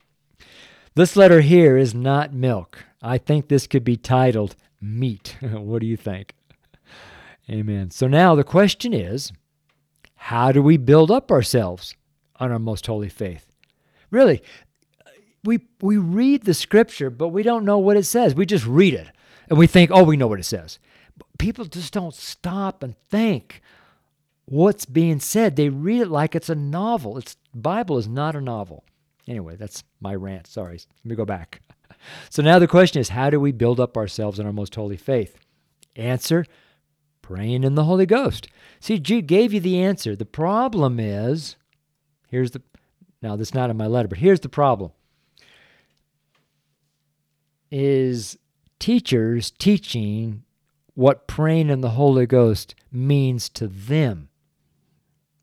This 0.96 1.16
letter 1.16 1.42
here 1.42 1.76
is 1.76 1.96
not 1.96 2.34
milk. 2.34 2.86
I 3.02 3.18
think 3.18 3.48
this 3.48 3.66
could 3.66 3.84
be 3.84 3.98
titled 3.98 4.56
meat. 4.80 5.36
what 5.42 5.80
do 5.80 5.88
you 5.88 5.98
think? 5.98 6.36
Amen. 7.50 7.92
So 7.92 8.08
now 8.08 8.36
the 8.36 8.44
question 8.44 8.94
is 8.94 9.32
how 10.16 10.52
do 10.52 10.62
we 10.62 10.78
build 10.78 11.12
up 11.12 11.32
ourselves 11.32 11.96
on 12.38 12.52
our 12.52 12.60
most 12.60 12.86
holy 12.86 13.10
faith? 13.10 13.52
Really, 14.12 14.42
we, 15.44 15.62
we 15.82 15.98
read 15.98 16.44
the 16.44 16.54
scripture, 16.54 17.10
but 17.10 17.30
we 17.30 17.44
don't 17.44 17.66
know 17.66 17.80
what 17.80 17.98
it 17.98 18.06
says. 18.06 18.36
We 18.36 18.46
just 18.46 18.66
read 18.66 18.94
it 18.94 19.08
and 19.50 19.58
we 19.58 19.68
think, 19.68 19.92
oh, 19.92 20.04
we 20.04 20.16
know 20.16 20.28
what 20.28 20.40
it 20.40 20.46
says. 20.46 20.80
But 21.18 21.28
people 21.38 21.66
just 21.66 21.92
don't 21.92 22.14
stop 22.14 22.84
and 22.84 22.96
think 23.10 23.62
what's 24.46 24.86
being 24.86 25.20
said. 25.20 25.56
They 25.56 25.70
read 25.70 26.02
it 26.02 26.10
like 26.10 26.36
it's 26.36 26.50
a 26.50 26.56
novel. 26.56 27.18
It's 27.18 27.36
Bible 27.54 27.98
is 27.98 28.08
not 28.08 28.36
a 28.36 28.42
novel. 28.42 28.84
Anyway, 29.28 29.56
that's 29.56 29.84
my 30.02 30.14
rant. 30.16 30.48
Sorry. 30.48 30.80
Let 31.04 31.06
me 31.06 31.16
go 31.16 31.26
back. 31.26 31.62
So 32.30 32.42
now 32.42 32.60
the 32.60 32.68
question 32.68 33.00
is 33.00 33.10
how 33.10 33.30
do 33.30 33.40
we 33.40 33.54
build 33.54 33.80
up 33.80 33.96
ourselves 33.96 34.38
in 34.38 34.46
our 34.46 34.52
most 34.52 34.76
holy 34.76 34.98
faith? 34.98 35.38
Answer 35.96 36.46
praying 37.22 37.64
in 37.64 37.76
the 37.76 37.86
Holy 37.86 38.06
Ghost. 38.06 38.48
See, 38.80 39.00
Jude 39.00 39.26
gave 39.26 39.54
you 39.54 39.60
the 39.60 39.80
answer. 39.80 40.16
The 40.16 40.26
problem 40.26 41.00
is 41.00 41.56
here's 42.28 42.52
the 42.52 42.62
now 43.22 43.36
that's 43.36 43.54
not 43.54 43.70
in 43.72 43.78
my 43.78 43.88
letter, 43.88 44.08
but 44.08 44.20
here's 44.20 44.42
the 44.42 44.50
problem. 44.50 44.92
Is 47.72 48.38
teachers 48.80 49.50
teaching 49.50 50.44
what 50.94 51.28
praying 51.28 51.70
in 51.70 51.82
the 51.82 51.92
Holy 51.92 52.28
Ghost 52.28 52.76
means 52.92 53.50
to 53.50 53.68
them, 53.68 54.30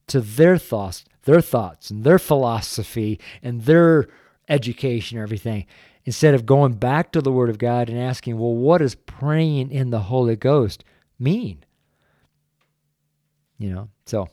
to 0.06 0.20
their 0.20 0.58
thoughts, 0.58 1.04
their 1.24 1.40
thoughts 1.40 1.90
and 1.90 2.04
their 2.04 2.18
philosophy 2.18 3.20
and 3.42 3.62
their 3.62 4.09
education 4.48 5.18
everything 5.18 5.66
instead 6.04 6.35
of 6.35 6.46
going 6.46 6.74
back 6.74 7.12
to 7.12 7.20
the 7.20 7.33
Word 7.33 7.50
of 7.50 7.59
God 7.59 7.88
and 7.88 7.98
asking, 7.98 8.38
well, 8.38 8.54
what 8.54 8.78
does 8.78 8.94
praying 8.94 9.70
in 9.70 9.90
the 9.90 10.00
Holy 10.00 10.37
Ghost 10.37 10.83
mean? 11.18 11.64
You 13.59 13.70
know, 13.70 13.88
so 14.06 14.28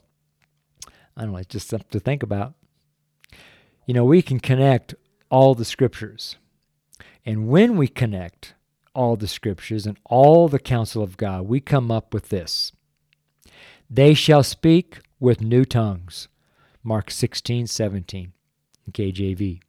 I 1.16 1.24
don't 1.24 1.34
know, 1.34 1.38
it's 1.38 1.48
just 1.48 1.70
something 1.70 1.88
to 1.92 2.00
think 2.00 2.24
about. 2.24 2.54
You 3.86 3.94
know, 3.94 4.06
we 4.06 4.22
can 4.22 4.40
connect 4.40 4.96
all 5.30 5.56
the 5.56 5.66
scriptures. 5.66 6.38
And 7.26 7.50
when 7.50 7.76
we 7.76 7.88
connect 7.88 8.54
all 8.94 9.16
the 9.16 9.28
scriptures 9.28 9.86
and 9.86 9.98
all 10.06 10.48
the 10.48 10.60
counsel 10.60 11.04
of 11.04 11.18
God, 11.18 11.48
we 11.48 11.60
come 11.60 11.92
up 11.92 12.14
with 12.14 12.30
this 12.30 12.72
They 13.90 14.14
shall 14.14 14.44
speak 14.44 15.00
with 15.20 15.42
new 15.42 15.66
tongues 15.66 16.30
Mark 16.88 17.12
16, 17.12 17.68
17, 17.68 18.32
KJV. 18.94 19.60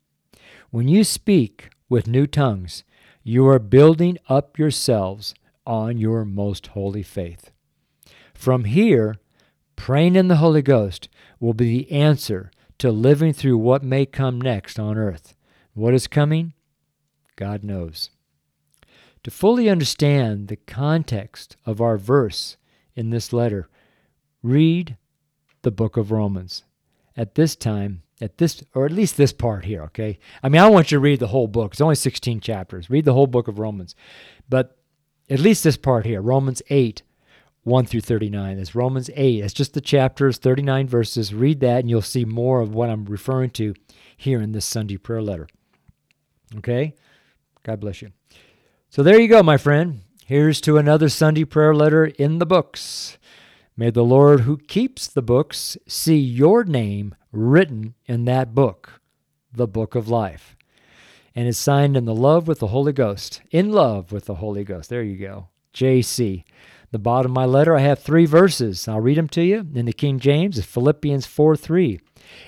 When 0.70 0.86
you 0.86 1.02
speak 1.02 1.70
with 1.88 2.06
new 2.06 2.28
tongues, 2.28 2.84
you 3.24 3.44
are 3.48 3.58
building 3.58 4.18
up 4.28 4.56
yourselves 4.56 5.34
on 5.66 5.98
your 5.98 6.24
most 6.24 6.68
holy 6.68 7.02
faith. 7.02 7.50
From 8.34 8.66
here, 8.66 9.16
praying 9.74 10.14
in 10.14 10.28
the 10.28 10.36
Holy 10.36 10.62
Ghost 10.62 11.08
will 11.40 11.54
be 11.54 11.64
the 11.64 11.90
answer 11.90 12.52
to 12.78 12.92
living 12.92 13.32
through 13.32 13.58
what 13.58 13.82
may 13.82 14.06
come 14.06 14.40
next 14.40 14.78
on 14.78 14.96
earth. 14.96 15.34
What 15.74 15.94
is 15.94 16.06
coming? 16.06 16.52
God 17.34 17.64
knows. 17.64 18.10
To 19.24 19.32
fully 19.32 19.68
understand 19.68 20.46
the 20.46 20.56
context 20.56 21.56
of 21.66 21.80
our 21.80 21.98
verse 21.98 22.56
in 22.94 23.10
this 23.10 23.32
letter, 23.32 23.68
read 24.40 24.96
the 25.62 25.72
book 25.72 25.96
of 25.96 26.12
Romans 26.12 26.62
at 27.18 27.34
this 27.34 27.56
time, 27.56 28.02
at 28.20 28.38
this, 28.38 28.62
or 28.74 28.86
at 28.86 28.92
least 28.92 29.16
this 29.16 29.32
part 29.32 29.64
here, 29.64 29.82
okay? 29.82 30.20
I 30.40 30.48
mean, 30.48 30.62
I 30.62 30.68
want 30.68 30.90
you 30.90 30.96
to 30.96 31.00
read 31.00 31.18
the 31.18 31.26
whole 31.26 31.48
book. 31.48 31.72
It's 31.72 31.80
only 31.80 31.96
16 31.96 32.40
chapters. 32.40 32.88
Read 32.88 33.04
the 33.04 33.12
whole 33.12 33.26
book 33.26 33.48
of 33.48 33.58
Romans. 33.58 33.96
But 34.48 34.78
at 35.28 35.40
least 35.40 35.64
this 35.64 35.76
part 35.76 36.06
here, 36.06 36.22
Romans 36.22 36.62
8, 36.70 37.02
1 37.64 37.86
through 37.86 38.02
39. 38.02 38.58
It's 38.58 38.74
Romans 38.76 39.10
8. 39.14 39.44
It's 39.44 39.52
just 39.52 39.74
the 39.74 39.80
chapters, 39.80 40.38
39 40.38 40.86
verses. 40.86 41.34
Read 41.34 41.58
that, 41.60 41.80
and 41.80 41.90
you'll 41.90 42.02
see 42.02 42.24
more 42.24 42.60
of 42.60 42.72
what 42.72 42.88
I'm 42.88 43.04
referring 43.04 43.50
to 43.50 43.74
here 44.16 44.40
in 44.40 44.52
this 44.52 44.64
Sunday 44.64 44.96
prayer 44.96 45.20
letter. 45.20 45.48
Okay? 46.58 46.94
God 47.64 47.80
bless 47.80 48.00
you. 48.00 48.12
So 48.90 49.02
there 49.02 49.20
you 49.20 49.28
go, 49.28 49.42
my 49.42 49.56
friend. 49.56 50.02
Here's 50.24 50.60
to 50.62 50.78
another 50.78 51.08
Sunday 51.08 51.44
prayer 51.44 51.74
letter 51.74 52.06
in 52.06 52.38
the 52.38 52.46
books. 52.46 53.18
May 53.78 53.90
the 53.90 54.02
Lord 54.02 54.40
who 54.40 54.56
keeps 54.56 55.06
the 55.06 55.22
books 55.22 55.76
see 55.86 56.18
your 56.18 56.64
name 56.64 57.14
written 57.30 57.94
in 58.06 58.24
that 58.24 58.52
book, 58.52 59.00
the 59.54 59.68
book 59.68 59.94
of 59.94 60.08
life, 60.08 60.56
and 61.32 61.46
is 61.46 61.58
signed 61.58 61.96
in 61.96 62.04
the 62.04 62.12
love 62.12 62.48
with 62.48 62.58
the 62.58 62.66
Holy 62.66 62.92
Ghost. 62.92 63.40
In 63.52 63.70
love 63.70 64.10
with 64.10 64.24
the 64.24 64.34
Holy 64.34 64.64
Ghost. 64.64 64.90
There 64.90 65.04
you 65.04 65.16
go. 65.16 65.46
JC. 65.72 66.42
The 66.90 66.98
bottom 66.98 67.30
of 67.30 67.36
my 67.36 67.44
letter, 67.44 67.76
I 67.76 67.82
have 67.82 68.00
three 68.00 68.26
verses. 68.26 68.88
I'll 68.88 68.98
read 68.98 69.16
them 69.16 69.28
to 69.28 69.44
you. 69.44 69.64
In 69.72 69.86
the 69.86 69.92
King 69.92 70.18
James, 70.18 70.60
Philippians 70.64 71.26
4 71.26 71.56
3. 71.56 72.00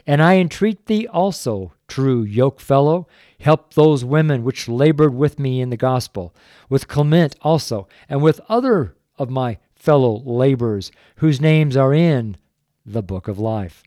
And 0.08 0.20
I 0.20 0.34
entreat 0.34 0.86
thee 0.86 1.06
also, 1.06 1.74
true 1.86 2.24
yoke 2.24 2.58
fellow, 2.58 3.06
help 3.38 3.74
those 3.74 4.04
women 4.04 4.42
which 4.42 4.68
labored 4.68 5.14
with 5.14 5.38
me 5.38 5.60
in 5.60 5.70
the 5.70 5.76
gospel, 5.76 6.34
with 6.68 6.88
Clement 6.88 7.36
also, 7.42 7.86
and 8.08 8.20
with 8.20 8.40
other 8.48 8.96
of 9.16 9.30
my 9.30 9.58
fellow 9.80 10.22
laborers 10.24 10.92
whose 11.16 11.40
names 11.40 11.76
are 11.76 11.94
in 11.94 12.36
the 12.84 13.02
book 13.02 13.28
of 13.28 13.38
life. 13.38 13.82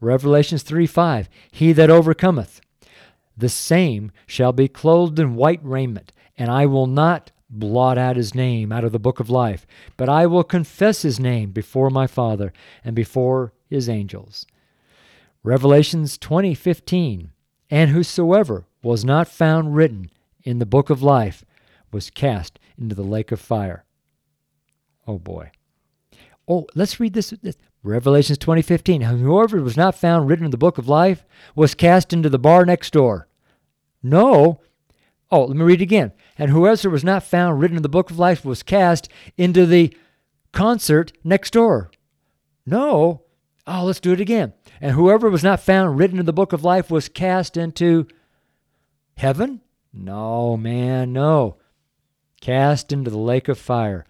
Revelations 0.00 0.62
3 0.62 0.86
5. 0.86 1.28
He 1.50 1.72
that 1.72 1.90
overcometh, 1.90 2.60
the 3.36 3.48
same 3.48 4.12
shall 4.26 4.52
be 4.52 4.68
clothed 4.68 5.18
in 5.18 5.34
white 5.34 5.60
raiment, 5.62 6.12
and 6.38 6.50
I 6.50 6.66
will 6.66 6.86
not 6.86 7.32
blot 7.50 7.98
out 7.98 8.16
his 8.16 8.34
name 8.34 8.70
out 8.70 8.84
of 8.84 8.92
the 8.92 8.98
book 8.98 9.18
of 9.18 9.28
life, 9.28 9.66
but 9.96 10.08
I 10.08 10.26
will 10.26 10.44
confess 10.44 11.02
his 11.02 11.18
name 11.18 11.50
before 11.50 11.90
my 11.90 12.06
Father 12.06 12.52
and 12.84 12.94
before 12.94 13.52
his 13.68 13.88
angels. 13.88 14.46
Revelations 15.42 16.16
20:15 16.16 17.30
And 17.70 17.90
whosoever 17.90 18.66
was 18.82 19.04
not 19.04 19.26
found 19.26 19.74
written 19.74 20.10
in 20.44 20.58
the 20.60 20.66
book 20.66 20.90
of 20.90 21.02
life 21.02 21.44
was 21.90 22.10
cast 22.10 22.58
into 22.78 22.94
the 22.94 23.02
lake 23.02 23.32
of 23.32 23.40
fire. 23.40 23.84
Oh 25.06 25.18
boy. 25.18 25.50
Oh, 26.46 26.66
let's 26.74 27.00
read 27.00 27.14
this. 27.14 27.32
Revelations 27.82 28.38
20:15. 28.38 29.02
Whoever 29.02 29.62
was 29.62 29.76
not 29.76 29.94
found 29.94 30.28
written 30.28 30.44
in 30.44 30.50
the 30.50 30.56
book 30.56 30.78
of 30.78 30.88
life 30.88 31.24
was 31.54 31.74
cast 31.74 32.12
into 32.12 32.28
the 32.28 32.38
bar 32.38 32.64
next 32.64 32.92
door. 32.92 33.28
No. 34.02 34.60
Oh, 35.30 35.44
let 35.44 35.56
me 35.56 35.64
read 35.64 35.80
it 35.80 35.84
again. 35.84 36.12
And 36.38 36.50
whoever 36.50 36.90
was 36.90 37.04
not 37.04 37.22
found 37.22 37.60
written 37.60 37.76
in 37.76 37.82
the 37.82 37.88
book 37.88 38.10
of 38.10 38.18
life 38.18 38.44
was 38.44 38.62
cast 38.62 39.08
into 39.36 39.66
the 39.66 39.96
concert 40.52 41.12
next 41.24 41.52
door. 41.52 41.90
No. 42.66 43.22
Oh, 43.66 43.84
let's 43.84 44.00
do 44.00 44.12
it 44.12 44.20
again. 44.20 44.52
And 44.80 44.92
whoever 44.92 45.30
was 45.30 45.42
not 45.42 45.60
found 45.60 45.98
written 45.98 46.18
in 46.18 46.26
the 46.26 46.32
book 46.32 46.52
of 46.52 46.62
life 46.62 46.90
was 46.90 47.08
cast 47.08 47.56
into 47.56 48.06
heaven? 49.16 49.62
No, 49.92 50.56
man, 50.56 51.12
no. 51.12 51.56
Cast 52.40 52.92
into 52.92 53.10
the 53.10 53.18
lake 53.18 53.48
of 53.48 53.58
fire. 53.58 54.04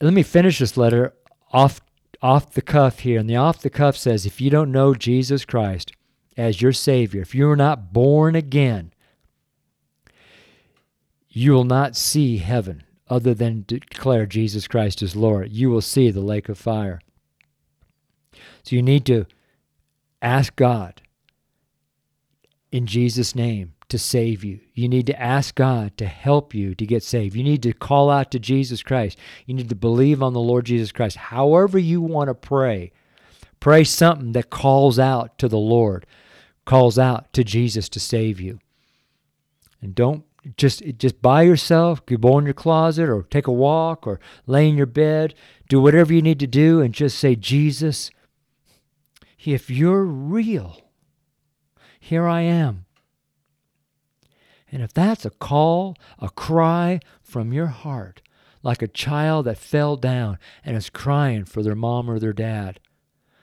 Let 0.00 0.14
me 0.14 0.22
finish 0.22 0.58
this 0.58 0.76
letter 0.76 1.14
off 1.52 1.80
off 2.20 2.52
the 2.52 2.62
cuff 2.62 3.00
here. 3.00 3.18
And 3.18 3.28
the 3.28 3.36
off 3.36 3.62
the 3.62 3.70
cuff 3.70 3.96
says 3.96 4.26
if 4.26 4.40
you 4.40 4.50
don't 4.50 4.72
know 4.72 4.94
Jesus 4.94 5.44
Christ 5.44 5.92
as 6.36 6.62
your 6.62 6.72
Savior, 6.72 7.22
if 7.22 7.34
you're 7.34 7.56
not 7.56 7.92
born 7.92 8.34
again, 8.34 8.92
you 11.28 11.52
will 11.52 11.64
not 11.64 11.96
see 11.96 12.38
heaven 12.38 12.84
other 13.08 13.34
than 13.34 13.64
declare 13.66 14.26
Jesus 14.26 14.66
Christ 14.68 15.02
as 15.02 15.16
Lord. 15.16 15.52
You 15.52 15.70
will 15.70 15.80
see 15.80 16.10
the 16.10 16.20
lake 16.20 16.48
of 16.48 16.58
fire. 16.58 17.00
So 18.62 18.76
you 18.76 18.82
need 18.82 19.06
to 19.06 19.26
ask 20.20 20.54
God 20.56 21.00
in 22.70 22.86
Jesus' 22.86 23.34
name 23.34 23.74
to 23.88 23.98
save 23.98 24.44
you. 24.44 24.60
You 24.74 24.88
need 24.88 25.06
to 25.06 25.20
ask 25.20 25.54
God 25.54 25.96
to 25.96 26.06
help 26.06 26.54
you 26.54 26.74
to 26.74 26.86
get 26.86 27.02
saved. 27.02 27.34
You 27.34 27.42
need 27.42 27.62
to 27.62 27.72
call 27.72 28.10
out 28.10 28.30
to 28.32 28.38
Jesus 28.38 28.82
Christ. 28.82 29.18
You 29.46 29.54
need 29.54 29.68
to 29.70 29.74
believe 29.74 30.22
on 30.22 30.34
the 30.34 30.40
Lord 30.40 30.66
Jesus 30.66 30.92
Christ. 30.92 31.16
However, 31.16 31.78
you 31.78 32.00
want 32.00 32.28
to 32.28 32.34
pray, 32.34 32.92
pray 33.60 33.84
something 33.84 34.32
that 34.32 34.50
calls 34.50 34.98
out 34.98 35.38
to 35.38 35.48
the 35.48 35.58
Lord, 35.58 36.06
calls 36.66 36.98
out 36.98 37.32
to 37.32 37.44
Jesus 37.44 37.88
to 37.90 38.00
save 38.00 38.40
you. 38.40 38.58
And 39.80 39.94
don't 39.94 40.24
just 40.56 40.82
just 40.98 41.20
by 41.20 41.42
yourself, 41.42 42.04
go 42.06 42.38
in 42.38 42.44
your 42.44 42.54
closet 42.54 43.08
or 43.08 43.24
take 43.24 43.46
a 43.46 43.52
walk 43.52 44.06
or 44.06 44.20
lay 44.46 44.68
in 44.68 44.76
your 44.76 44.86
bed, 44.86 45.34
do 45.68 45.80
whatever 45.80 46.12
you 46.12 46.22
need 46.22 46.40
to 46.40 46.46
do 46.46 46.80
and 46.80 46.94
just 46.94 47.18
say, 47.18 47.34
Jesus, 47.34 48.10
if 49.44 49.70
you're 49.70 50.04
real, 50.04 50.80
here 51.98 52.26
I 52.26 52.42
am. 52.42 52.86
And 54.70 54.82
if 54.82 54.92
that's 54.92 55.24
a 55.24 55.30
call, 55.30 55.96
a 56.18 56.28
cry 56.30 57.00
from 57.22 57.52
your 57.52 57.68
heart, 57.68 58.20
like 58.62 58.82
a 58.82 58.88
child 58.88 59.46
that 59.46 59.58
fell 59.58 59.96
down 59.96 60.38
and 60.64 60.76
is 60.76 60.90
crying 60.90 61.44
for 61.44 61.62
their 61.62 61.74
mom 61.74 62.10
or 62.10 62.18
their 62.18 62.32
dad, 62.32 62.80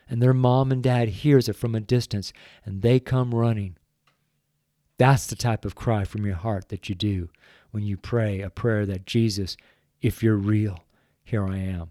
and 0.08 0.22
their 0.22 0.34
mom 0.34 0.70
and 0.70 0.82
dad 0.82 1.08
hears 1.08 1.48
it 1.48 1.56
from 1.56 1.74
a 1.74 1.80
distance 1.80 2.32
and 2.64 2.82
they 2.82 3.00
come 3.00 3.34
running, 3.34 3.76
that's 4.98 5.26
the 5.26 5.36
type 5.36 5.64
of 5.64 5.74
cry 5.74 6.04
from 6.04 6.24
your 6.24 6.36
heart 6.36 6.68
that 6.68 6.88
you 6.88 6.94
do 6.94 7.28
when 7.70 7.82
you 7.82 7.96
pray 7.96 8.40
a 8.40 8.50
prayer 8.50 8.86
that 8.86 9.06
Jesus, 9.06 9.56
if 10.00 10.22
you're 10.22 10.36
real, 10.36 10.84
here 11.24 11.46
I 11.46 11.58
am. 11.58 11.90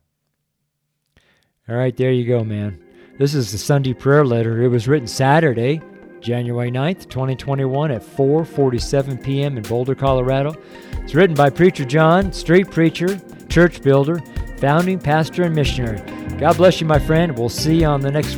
All 1.67 1.76
right, 1.76 1.95
there 1.95 2.12
you 2.12 2.26
go, 2.26 2.43
man. 2.43 2.82
This 3.17 3.34
is 3.34 3.52
the 3.52 3.58
Sunday 3.58 3.93
prayer 3.93 4.26
letter. 4.26 4.62
It 4.62 4.69
was 4.69 4.88
written 4.88 5.08
Saturday, 5.08 5.82
January 6.25 6.71
9th, 6.71 7.07
2021 7.07 7.91
at 7.91 8.01
4:47 8.01 9.23
p.m. 9.23 9.57
in 9.57 9.63
Boulder, 9.63 9.93
Colorado. 9.93 10.55
It's 11.03 11.13
written 11.13 11.35
by 11.35 11.51
Preacher 11.51 11.85
John, 11.85 12.33
street 12.33 12.71
preacher, 12.71 13.21
church 13.47 13.83
builder, 13.83 14.19
founding 14.57 14.97
pastor 14.97 15.43
and 15.43 15.53
missionary. 15.53 16.01
God 16.39 16.57
bless 16.57 16.81
you, 16.81 16.88
my 16.88 16.97
friend. 16.97 17.38
We'll 17.38 17.49
see 17.49 17.81
you 17.81 17.85
on 17.85 18.01
the 18.01 18.09
next 18.09 18.38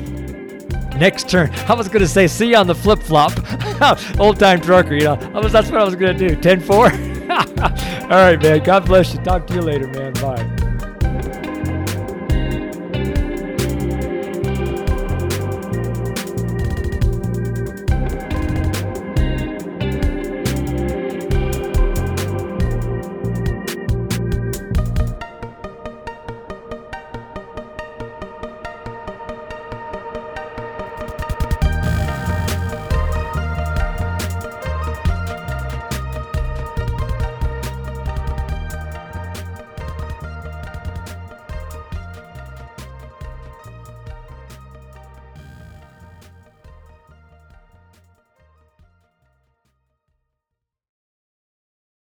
next 0.98 1.30
turn. 1.30 1.50
I 1.70 1.76
was 1.76 1.88
going 1.88 2.02
to 2.02 2.10
say 2.10 2.28
see 2.28 2.50
you 2.50 2.58
on 2.58 2.68
the 2.68 2.76
flip 2.76 3.00
flop. 3.00 3.32
Old 4.20 4.38
time 4.38 4.60
trucker, 4.60 4.94
you 4.94 5.06
know. 5.06 5.32
I 5.34 5.40
was, 5.40 5.54
that's 5.54 5.72
what 5.72 5.80
I 5.80 5.86
was 5.86 5.96
going 5.96 6.18
to 6.18 6.30
do. 6.30 6.36
10 6.36 6.60
4. 6.60 6.76
All 6.84 6.90
right, 8.10 8.42
man. 8.42 8.64
God 8.66 8.86
bless 8.86 9.14
you. 9.14 9.22
Talk 9.22 9.48
to 9.48 9.54
you 9.54 9.62
later, 9.62 9.88
man. 9.88 10.12
Bye. 10.14 10.67